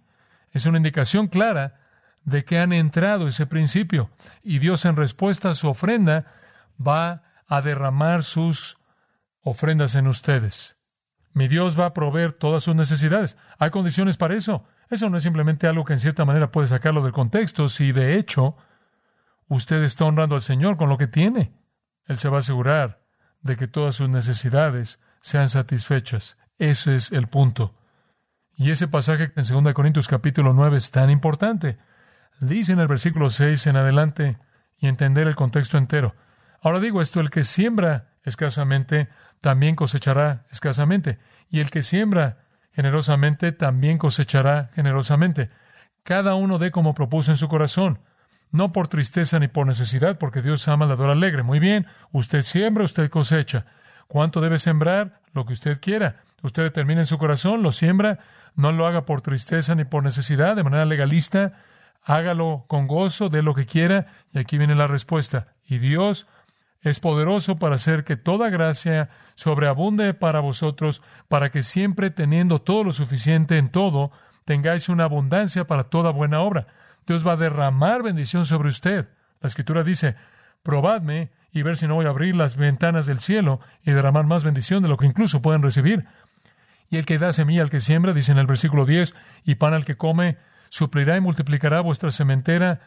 es 0.53 0.67
una 0.67 0.79
indicación 0.79 1.29
clara 1.29 1.81
de 2.25 2.45
que 2.45 2.59
han 2.59 2.73
entrado 2.73 3.29
ese 3.29 3.47
principio. 3.47 4.11
Y 4.43 4.59
Dios 4.59 4.85
en 4.85 4.97
respuesta 4.97 5.51
a 5.51 5.55
su 5.55 5.69
ofrenda 5.69 6.27
va 6.85 7.23
a 7.47 7.61
derramar 7.61 8.25
sus 8.25 8.79
ofrendas 9.43 9.95
en 9.95 10.09
ustedes. 10.09 10.76
Mi 11.37 11.49
Dios 11.49 11.79
va 11.79 11.85
a 11.85 11.93
proveer 11.93 12.33
todas 12.33 12.65
sus 12.65 12.75
necesidades. 12.75 13.37
Hay 13.59 13.69
condiciones 13.69 14.17
para 14.17 14.35
eso. 14.35 14.65
Eso 14.89 15.11
no 15.11 15.19
es 15.19 15.23
simplemente 15.23 15.67
algo 15.67 15.85
que 15.85 15.93
en 15.93 15.99
cierta 15.99 16.25
manera 16.25 16.51
puede 16.51 16.67
sacarlo 16.67 17.03
del 17.03 17.13
contexto, 17.13 17.69
si 17.69 17.93
de 17.93 18.17
hecho 18.17 18.57
usted 19.47 19.83
está 19.83 20.07
honrando 20.07 20.35
al 20.35 20.41
Señor 20.41 20.79
con 20.79 20.89
lo 20.89 20.97
que 20.97 21.09
tiene. 21.09 21.53
Él 22.07 22.17
se 22.17 22.31
va 22.31 22.37
a 22.37 22.39
asegurar 22.39 23.03
de 23.43 23.57
que 23.57 23.69
todas 23.69 23.97
sus 23.97 24.09
necesidades 24.09 24.99
sean 25.21 25.51
satisfechas. 25.51 26.39
Ese 26.57 26.95
es 26.95 27.13
el 27.13 27.27
punto. 27.27 27.75
Y 28.55 28.71
ese 28.71 28.89
pasaje 28.89 29.31
en 29.37 29.65
2 29.65 29.75
Corintios 29.75 30.09
capítulo 30.09 30.55
9 30.55 30.79
es 30.79 30.91
tan 30.91 31.11
importante. 31.11 31.77
Dice 32.41 32.73
en 32.73 32.81
el 32.81 32.89
versículo 32.89 33.29
6 33.29 33.67
en 33.67 33.77
adelante 33.77 34.39
y 34.79 34.87
entender 34.87 35.29
el 35.29 35.35
contexto 35.35 35.77
entero. 35.77 36.15
Ahora 36.63 36.81
digo 36.81 37.03
esto, 37.03 37.21
el 37.21 37.29
que 37.29 37.45
siembra 37.45 38.15
escasamente, 38.23 39.11
también 39.47 39.77
cosechará 39.77 40.43
escasamente. 40.51 41.21
Y 41.49 41.61
el 41.61 41.71
que 41.71 41.83
siembra 41.83 42.39
generosamente, 42.73 43.53
también 43.53 43.97
cosechará 43.97 44.71
generosamente. 44.75 45.51
Cada 46.03 46.35
uno 46.35 46.59
dé 46.59 46.73
como 46.73 46.95
propuso 46.95 47.31
en 47.31 47.37
su 47.37 47.47
corazón, 47.47 48.01
no 48.51 48.73
por 48.73 48.89
tristeza 48.89 49.39
ni 49.39 49.47
por 49.47 49.65
necesidad, 49.65 50.19
porque 50.19 50.43
Dios 50.43 50.67
ama 50.67 50.87
al 50.87 50.89
dador 50.89 51.11
alegre. 51.11 51.45
Muy 51.45 51.61
bien, 51.61 51.87
usted 52.11 52.43
siembra, 52.43 52.83
usted 52.83 53.09
cosecha. 53.09 53.67
¿Cuánto 54.09 54.41
debe 54.41 54.59
sembrar? 54.59 55.21
Lo 55.33 55.47
que 55.47 55.53
usted 55.53 55.81
quiera. 55.81 56.17
Usted 56.43 56.65
determina 56.65 57.03
en 57.03 57.07
su 57.07 57.17
corazón, 57.17 57.63
lo 57.63 57.71
siembra, 57.71 58.19
no 58.57 58.73
lo 58.73 58.85
haga 58.85 59.05
por 59.05 59.21
tristeza 59.21 59.77
ni 59.77 59.85
por 59.85 60.03
necesidad, 60.03 60.57
de 60.57 60.65
manera 60.65 60.87
legalista, 60.87 61.53
hágalo 62.03 62.65
con 62.67 62.89
gozo, 62.89 63.29
de 63.29 63.43
lo 63.43 63.55
que 63.55 63.67
quiera, 63.67 64.07
y 64.33 64.41
aquí 64.41 64.59
viene 64.59 64.75
la 64.75 64.89
respuesta. 64.89 65.55
Y 65.69 65.79
Dios 65.79 66.27
es 66.83 67.01
poderoso 67.01 67.59
para 67.59 67.77
hacer 67.77 68.05
que 68.05 68.17
toda 68.17 68.51
gracia 68.51 69.09
sobreabunde 69.35 70.15
para 70.15 70.41
vosotros, 70.41 71.03
para 71.29 71.51
que 71.51 71.63
siempre 71.63 72.11
teniendo 72.11 72.61
todo 72.61 72.85
lo 72.85 72.93
suficiente 72.93 73.59
en 73.59 73.71
todo, 73.71 74.13
tengáis 74.45 74.89
una 74.89 75.05
abundancia 75.05 75.67
para 75.67 75.85
toda 75.85 76.11
buena 76.11 76.41
obra. 76.41 76.69
Dios 77.07 77.27
va 77.27 77.33
a 77.33 77.37
derramar 77.37 78.03
bendición 78.03 78.47
sobre 78.47 78.69
usted. 78.69 79.09
La 79.41 79.49
escritura 79.49 79.83
dice, 79.83 80.17
probadme 80.63 81.31
y 81.53 81.63
ver 81.63 81.77
si 81.77 81.87
no 81.87 81.95
voy 81.95 82.07
a 82.07 82.11
abrir 82.11 82.37
las 82.37 82.57
ventanas 82.57 83.07
del 83.07 83.21
cielo 83.21 83.61
y 83.83 83.93
derramar 83.93 84.27
más 84.27 84.45
bendición 84.45 84.83
de 84.83 84.89
lo 84.89 84.97
que 84.97 85.07
incluso 85.07 85.43
pueden 85.43 85.63
recibir. 85.63 86.07
Y 86.89 86.99
el 86.99 87.07
que 87.07 87.19
da 87.19 87.33
semilla 87.33 87.63
al 87.63 87.71
que 87.71 87.81
siembra, 87.81 88.13
dice 88.13 88.33
en 88.33 88.39
el 88.39 88.47
versículo 88.47 88.85
10, 88.85 89.15
y 89.45 89.57
pan 89.57 89.75
al 89.75 89.85
que 89.85 89.97
come, 89.97 90.39
suplirá 90.69 91.17
y 91.17 91.21
multiplicará 91.21 91.81
vuestra 91.81 92.11
sementera 92.11 92.81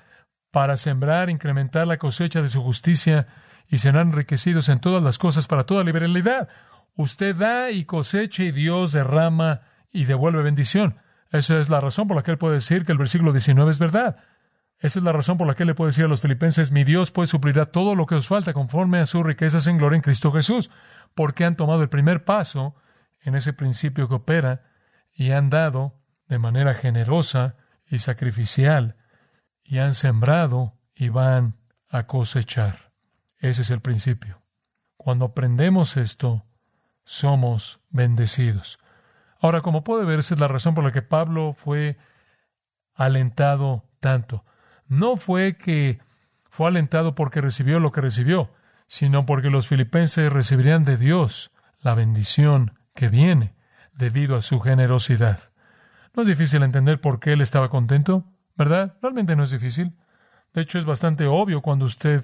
para 0.51 0.77
sembrar, 0.77 1.29
incrementar 1.29 1.87
la 1.87 1.97
cosecha 1.97 2.41
de 2.41 2.49
su 2.49 2.61
justicia 2.61 3.27
y 3.69 3.77
serán 3.77 4.09
enriquecidos 4.09 4.67
en 4.69 4.79
todas 4.79 5.01
las 5.03 5.17
cosas 5.17 5.47
para 5.47 5.65
toda 5.65 5.83
liberalidad. 5.83 6.49
Usted 6.95 7.35
da 7.35 7.71
y 7.71 7.85
cosecha 7.85 8.43
y 8.43 8.51
Dios 8.51 8.91
derrama 8.91 9.61
y 9.91 10.05
devuelve 10.05 10.41
bendición. 10.41 10.97
Esa 11.31 11.59
es 11.59 11.69
la 11.69 11.79
razón 11.79 12.07
por 12.07 12.17
la 12.17 12.23
que 12.23 12.31
él 12.31 12.37
puede 12.37 12.55
decir 12.55 12.85
que 12.85 12.91
el 12.91 12.97
versículo 12.97 13.31
19 13.31 13.71
es 13.71 13.79
verdad. 13.79 14.17
Esa 14.79 14.99
es 14.99 15.05
la 15.05 15.11
razón 15.11 15.37
por 15.37 15.45
la 15.45 15.55
que 15.55 15.63
él 15.63 15.67
le 15.67 15.75
puede 15.75 15.89
decir 15.89 16.05
a 16.05 16.07
los 16.07 16.21
filipenses, 16.21 16.71
mi 16.71 16.83
Dios 16.83 17.11
pues 17.11 17.29
suplirá 17.29 17.65
todo 17.65 17.95
lo 17.95 18.05
que 18.05 18.15
os 18.15 18.27
falta 18.27 18.53
conforme 18.53 18.99
a 18.99 19.05
sus 19.05 19.25
riquezas 19.25 19.67
en 19.67 19.77
gloria 19.77 19.97
en 19.97 20.01
Cristo 20.01 20.31
Jesús, 20.31 20.71
porque 21.15 21.45
han 21.45 21.57
tomado 21.57 21.83
el 21.83 21.89
primer 21.89 22.23
paso 22.23 22.75
en 23.21 23.35
ese 23.35 23.53
principio 23.53 24.07
que 24.07 24.15
opera 24.15 24.63
y 25.13 25.31
han 25.31 25.49
dado 25.49 25.99
de 26.27 26.39
manera 26.39 26.73
generosa 26.73 27.57
y 27.85 27.99
sacrificial 27.99 28.95
y 29.63 29.79
han 29.79 29.95
sembrado 29.95 30.75
y 30.95 31.09
van 31.09 31.57
a 31.89 32.07
cosechar. 32.07 32.88
Ese 33.39 33.61
es 33.61 33.71
el 33.71 33.81
principio. 33.81 34.41
Cuando 34.97 35.25
aprendemos 35.25 35.97
esto, 35.97 36.45
somos 37.03 37.79
bendecidos. 37.89 38.79
Ahora, 39.39 39.61
como 39.61 39.83
puede 39.83 40.05
ver, 40.05 40.19
esa 40.19 40.35
es 40.35 40.41
la 40.41 40.47
razón 40.47 40.75
por 40.75 40.83
la 40.83 40.91
que 40.91 41.01
Pablo 41.01 41.53
fue 41.53 41.97
alentado 42.93 43.85
tanto. 43.99 44.43
No 44.87 45.15
fue 45.15 45.55
que 45.55 45.99
fue 46.49 46.67
alentado 46.67 47.15
porque 47.15 47.41
recibió 47.41 47.79
lo 47.79 47.91
que 47.91 48.01
recibió, 48.01 48.51
sino 48.87 49.25
porque 49.25 49.49
los 49.49 49.67
filipenses 49.67 50.31
recibirían 50.31 50.83
de 50.83 50.97
Dios 50.97 51.51
la 51.79 51.93
bendición 51.93 52.77
que 52.93 53.07
viene 53.07 53.55
debido 53.93 54.35
a 54.35 54.41
su 54.41 54.59
generosidad. 54.59 55.51
No 56.13 56.23
es 56.23 56.27
difícil 56.27 56.63
entender 56.63 56.99
por 56.99 57.19
qué 57.19 57.33
él 57.33 57.41
estaba 57.41 57.69
contento, 57.69 58.25
¿verdad? 58.55 58.97
Realmente 59.01 59.35
no 59.35 59.43
es 59.43 59.51
difícil. 59.51 59.95
De 60.53 60.61
hecho, 60.61 60.79
es 60.79 60.85
bastante 60.85 61.27
obvio 61.27 61.61
cuando 61.61 61.85
usted 61.85 62.23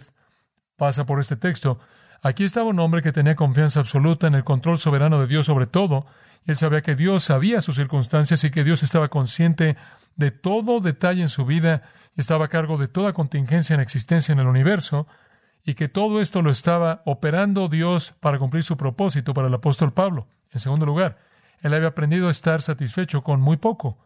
pasa 0.78 1.06
por 1.06 1.20
este 1.20 1.36
texto. 1.36 1.80
Aquí 2.22 2.44
estaba 2.44 2.70
un 2.70 2.80
hombre 2.80 3.02
que 3.02 3.12
tenía 3.12 3.36
confianza 3.36 3.80
absoluta 3.80 4.28
en 4.28 4.36
el 4.36 4.44
control 4.44 4.80
soberano 4.80 5.20
de 5.20 5.28
Dios 5.28 5.46
sobre 5.46 5.68
todo, 5.68 6.06
y 6.46 6.52
él 6.52 6.58
sabía 6.58 6.82
que 6.82 6.96
Dios 6.96 7.24
sabía 7.24 7.62
sus 7.62 7.76
circunstancias 7.76 8.44
y 8.44 8.52
que 8.52 8.64
Dios 8.64 8.84
estaba 8.84 9.10
consciente 9.10 9.76
de 10.16 10.32
todo 10.32 10.80
detalle 10.80 11.22
en 11.22 11.30
su 11.30 11.46
vida 11.46 11.84
estaba 12.16 12.46
a 12.46 12.50
cargo 12.50 12.78
de 12.78 12.88
toda 12.88 13.14
contingencia 13.14 13.74
en 13.74 13.82
existencia 13.82 14.32
en 14.34 14.40
el 14.40 14.48
universo, 14.48 15.08
y 15.66 15.74
que 15.74 15.90
todo 15.90 16.22
esto 16.22 16.42
lo 16.42 16.52
estaba 16.52 17.02
operando 17.06 17.68
Dios 17.68 18.14
para 18.20 18.38
cumplir 18.38 18.64
su 18.64 18.78
propósito 18.78 19.34
para 19.34 19.48
el 19.48 19.54
apóstol 19.54 19.94
Pablo. 19.94 20.28
En 20.52 20.60
segundo 20.60 20.86
lugar, 20.86 21.18
él 21.62 21.74
había 21.74 21.90
aprendido 21.90 22.28
a 22.28 22.32
estar 22.32 22.62
satisfecho 22.62 23.24
con 23.24 23.42
muy 23.42 23.58
poco. 23.58 23.98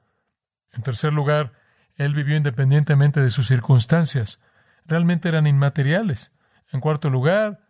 En 0.72 0.84
tercer 0.84 1.12
lugar, 1.12 1.52
él 1.96 2.14
vivió 2.14 2.38
independientemente 2.38 3.20
de 3.22 3.30
sus 3.30 3.48
circunstancias. 3.48 4.40
Realmente 4.86 5.28
eran 5.28 5.48
inmateriales. 5.48 6.32
En 6.72 6.82
cuarto 6.82 7.10
lugar, 7.10 7.62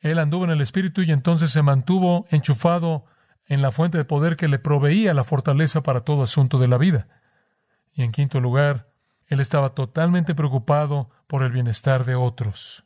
él 0.00 0.18
anduvo 0.18 0.44
en 0.44 0.50
el 0.50 0.60
Espíritu 0.60 1.02
y 1.02 1.12
entonces 1.12 1.50
se 1.50 1.62
mantuvo 1.62 2.26
enchufado 2.30 3.04
en 3.46 3.62
la 3.62 3.70
fuente 3.70 3.98
de 3.98 4.04
poder 4.04 4.36
que 4.36 4.48
le 4.48 4.58
proveía 4.58 5.14
la 5.14 5.24
fortaleza 5.24 5.82
para 5.82 6.02
todo 6.02 6.22
asunto 6.22 6.58
de 6.58 6.68
la 6.68 6.78
vida. 6.78 7.08
Y 7.92 8.02
en 8.02 8.12
quinto 8.12 8.40
lugar, 8.40 8.88
él 9.26 9.40
estaba 9.40 9.70
totalmente 9.70 10.34
preocupado 10.34 11.10
por 11.26 11.42
el 11.42 11.52
bienestar 11.52 12.04
de 12.04 12.14
otros. 12.14 12.84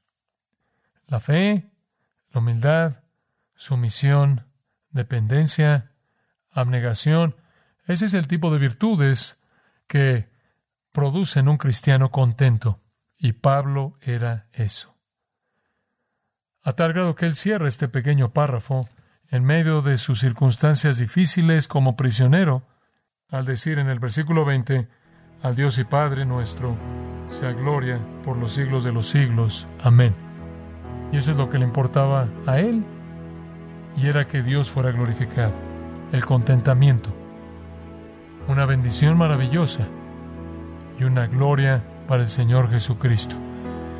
La 1.06 1.20
fe, 1.20 1.70
la 2.30 2.40
humildad, 2.40 3.02
sumisión, 3.54 4.46
dependencia, 4.90 5.92
abnegación, 6.50 7.36
ese 7.86 8.06
es 8.06 8.14
el 8.14 8.26
tipo 8.26 8.50
de 8.50 8.58
virtudes 8.58 9.40
que 9.86 10.30
producen 10.92 11.48
un 11.48 11.58
cristiano 11.58 12.10
contento. 12.10 12.80
Y 13.18 13.32
Pablo 13.32 13.98
era 14.00 14.48
eso 14.52 14.93
a 16.64 16.72
tal 16.72 16.94
grado 16.94 17.14
que 17.14 17.26
él 17.26 17.34
cierra 17.34 17.68
este 17.68 17.88
pequeño 17.88 18.30
párrafo 18.30 18.88
en 19.30 19.44
medio 19.44 19.82
de 19.82 19.98
sus 19.98 20.20
circunstancias 20.20 20.96
difíciles 20.96 21.68
como 21.68 21.94
prisionero, 21.94 22.62
al 23.30 23.44
decir 23.44 23.78
en 23.78 23.88
el 23.88 23.98
versículo 23.98 24.46
20, 24.46 24.88
Al 25.42 25.56
Dios 25.56 25.78
y 25.78 25.84
Padre 25.84 26.24
nuestro, 26.24 26.76
sea 27.28 27.52
gloria 27.52 27.98
por 28.24 28.38
los 28.38 28.52
siglos 28.52 28.82
de 28.82 28.92
los 28.92 29.08
siglos. 29.08 29.66
Amén. 29.82 30.14
Y 31.12 31.18
eso 31.18 31.32
es 31.32 31.36
lo 31.36 31.50
que 31.50 31.58
le 31.58 31.66
importaba 31.66 32.28
a 32.46 32.58
él, 32.58 32.82
y 33.96 34.06
era 34.06 34.26
que 34.26 34.42
Dios 34.42 34.70
fuera 34.70 34.90
glorificado, 34.90 35.52
el 36.12 36.24
contentamiento, 36.24 37.10
una 38.48 38.64
bendición 38.64 39.18
maravillosa 39.18 39.86
y 40.98 41.04
una 41.04 41.26
gloria 41.26 41.82
para 42.08 42.22
el 42.22 42.28
Señor 42.28 42.70
Jesucristo. 42.70 43.36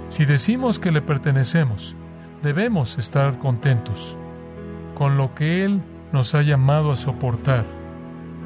Si 0.09 0.25
decimos 0.25 0.79
que 0.79 0.93
le 0.93 1.03
pertenecemos, 1.03 1.97
debemos 2.45 2.99
estar 2.99 3.39
contentos 3.39 4.17
con 4.95 5.17
lo 5.17 5.35
que 5.35 5.65
Él 5.65 5.83
nos 6.13 6.35
ha 6.37 6.43
llamado 6.43 6.93
a 6.93 6.97
soportar 6.97 7.65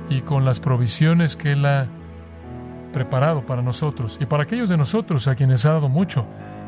y 0.09 0.23
con 0.23 0.47
las 0.47 0.61
provisiones 0.61 1.37
que 1.37 1.53
Él 1.53 1.67
ha 1.67 1.89
preparado 2.93 3.45
para 3.45 3.61
nosotros 3.61 4.17
y 4.21 4.27
para 4.27 4.45
aquellos 4.45 4.71
de 4.71 4.79
nosotros 4.79 5.29
a 5.29 5.35
quienes 5.35 5.67
ha 5.67 5.73
dado 5.73 5.89
mucho. 5.91 6.25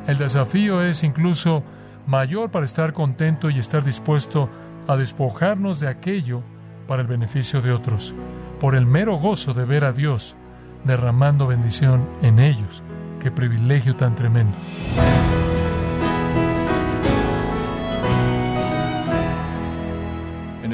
El 0.07 0.19
desafío 0.19 0.83
es 0.83 1.05
incluso 1.05 1.63
mayor 2.07 2.51
para 2.51 2.65
estar 2.65 2.93
contento 2.93 3.49
y 3.49 3.59
estar 3.59 3.83
dispuesto 3.83 4.51
a 4.89 4.97
despojarnos 4.97 5.81
de 5.81 5.89
aquello 5.89 6.43
para 6.87 7.03
el 7.03 7.09
beneficio 7.09 7.63
de 7.63 7.73
otros, 7.73 8.15
por 8.59 8.75
el 8.75 8.85
mero 8.85 9.17
gozo 9.17 9.55
de 9.55 9.65
ver 9.65 9.85
a 9.85 9.93
Dios 9.93 10.37
derramando 10.85 11.47
bendición 11.47 12.09
en 12.23 12.41
ellos. 12.41 12.83
Qué 13.21 13.31
privilegio 13.31 13.95
tan 13.95 14.15
tremendo. 14.17 14.57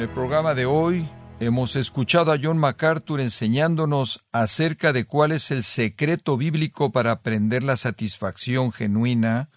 El 0.07 0.13
programa 0.13 0.53
de 0.53 0.65
hoy 0.65 1.09
hemos 1.41 1.75
escuchado 1.75 2.31
a 2.31 2.37
John 2.41 2.57
MacArthur 2.57 3.19
enseñándonos 3.19 4.21
acerca 4.31 4.93
de 4.93 5.05
cuál 5.05 5.33
es 5.33 5.51
el 5.51 5.63
secreto 5.63 6.37
bíblico 6.37 6.91
para 6.91 7.11
aprender 7.11 7.63
la 7.63 7.75
satisfacción 7.75 8.71
genuina 8.71 9.49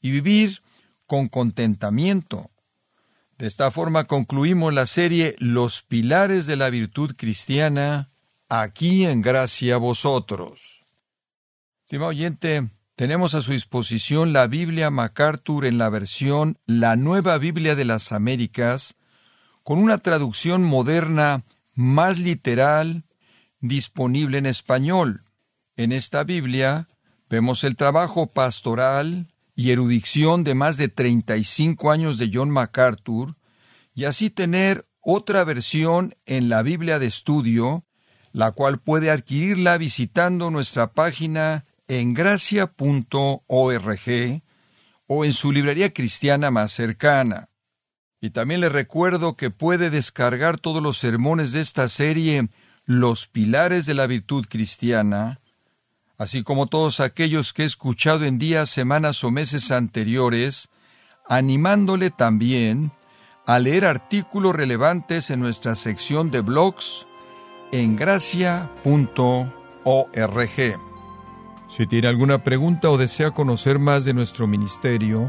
y 0.00 0.10
vivir 0.10 0.62
con 1.06 1.28
contentamiento. 1.28 2.50
De 3.38 3.46
esta 3.46 3.70
forma 3.70 4.04
concluimos 4.04 4.74
la 4.74 4.86
serie 4.86 5.36
Los 5.38 5.82
pilares 5.82 6.46
de 6.46 6.56
la 6.56 6.68
virtud 6.68 7.14
cristiana, 7.16 8.10
aquí 8.48 9.06
en 9.06 9.22
gracia 9.22 9.76
a 9.76 9.78
vosotros. 9.78 10.84
Estimado 11.84 12.10
oyente, 12.10 12.68
tenemos 12.94 13.34
a 13.34 13.40
su 13.40 13.52
disposición 13.52 14.32
la 14.34 14.46
Biblia 14.48 14.90
MacArthur 14.90 15.64
en 15.64 15.78
la 15.78 15.88
versión 15.88 16.58
La 16.66 16.96
Nueva 16.96 17.38
Biblia 17.38 17.74
de 17.74 17.86
las 17.86 18.12
Américas, 18.12 18.96
con 19.62 19.78
una 19.78 19.98
traducción 19.98 20.62
moderna 20.62 21.44
más 21.74 22.18
literal 22.18 23.04
disponible 23.60 24.38
en 24.38 24.46
español. 24.46 25.24
En 25.76 25.92
esta 25.92 26.24
Biblia 26.24 26.88
vemos 27.30 27.64
el 27.64 27.76
trabajo 27.76 28.26
pastoral 28.26 29.28
y 29.54 29.70
erudición 29.70 30.44
de 30.44 30.54
más 30.54 30.76
de 30.76 30.88
35 30.88 31.90
años 31.90 32.18
de 32.18 32.30
John 32.32 32.50
MacArthur, 32.50 33.36
y 33.94 34.04
así 34.04 34.30
tener 34.30 34.86
otra 35.00 35.44
versión 35.44 36.14
en 36.26 36.48
la 36.48 36.62
Biblia 36.62 36.98
de 36.98 37.06
estudio, 37.06 37.84
la 38.32 38.52
cual 38.52 38.78
puede 38.78 39.10
adquirirla 39.10 39.76
visitando 39.76 40.50
nuestra 40.50 40.92
página 40.92 41.66
en 41.88 42.14
gracia.org 42.14 42.72
o 45.06 45.24
en 45.24 45.32
su 45.34 45.52
librería 45.52 45.92
cristiana 45.92 46.50
más 46.50 46.72
cercana. 46.72 47.50
Y 48.24 48.30
también 48.30 48.60
le 48.60 48.68
recuerdo 48.68 49.36
que 49.36 49.50
puede 49.50 49.90
descargar 49.90 50.56
todos 50.56 50.80
los 50.80 50.96
sermones 50.96 51.50
de 51.50 51.60
esta 51.60 51.88
serie 51.88 52.48
Los 52.86 53.26
Pilares 53.26 53.84
de 53.84 53.94
la 53.94 54.06
Virtud 54.06 54.46
Cristiana, 54.48 55.40
así 56.18 56.44
como 56.44 56.66
todos 56.66 57.00
aquellos 57.00 57.52
que 57.52 57.64
he 57.64 57.66
escuchado 57.66 58.24
en 58.24 58.38
días, 58.38 58.70
semanas 58.70 59.24
o 59.24 59.32
meses 59.32 59.72
anteriores, 59.72 60.68
animándole 61.28 62.10
también 62.10 62.92
a 63.44 63.58
leer 63.58 63.84
artículos 63.84 64.54
relevantes 64.54 65.30
en 65.30 65.40
nuestra 65.40 65.74
sección 65.74 66.30
de 66.30 66.42
blogs 66.42 67.08
en 67.72 67.96
gracia.org. 67.96 69.50
Si 71.68 71.86
tiene 71.88 72.06
alguna 72.06 72.44
pregunta 72.44 72.88
o 72.88 72.98
desea 72.98 73.32
conocer 73.32 73.80
más 73.80 74.04
de 74.04 74.14
nuestro 74.14 74.46
ministerio, 74.46 75.28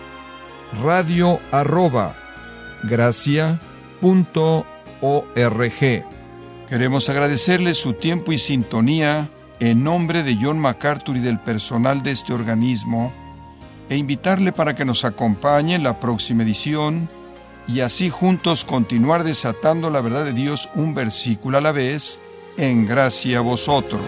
radio 0.79 1.39
arroba 1.51 2.15
Queremos 6.69 7.09
agradecerle 7.09 7.73
su 7.73 7.93
tiempo 7.93 8.31
y 8.31 8.37
sintonía 8.37 9.29
en 9.59 9.83
nombre 9.83 10.23
de 10.23 10.37
John 10.41 10.57
MacArthur 10.57 11.17
y 11.17 11.19
del 11.19 11.39
personal 11.39 12.01
de 12.01 12.11
este 12.11 12.33
organismo 12.33 13.13
e 13.89 13.97
invitarle 13.97 14.51
para 14.53 14.73
que 14.73 14.85
nos 14.85 15.03
acompañe 15.03 15.75
en 15.75 15.83
la 15.83 15.99
próxima 15.99 16.43
edición 16.43 17.09
y 17.67 17.81
así 17.81 18.09
juntos 18.09 18.63
continuar 18.63 19.23
desatando 19.23 19.89
la 19.89 20.01
verdad 20.01 20.25
de 20.25 20.33
Dios 20.33 20.69
un 20.75 20.95
versículo 20.95 21.57
a 21.57 21.61
la 21.61 21.71
vez 21.71 22.19
en 22.57 22.85
gracia 22.85 23.39
a 23.39 23.41
vosotros. 23.41 24.01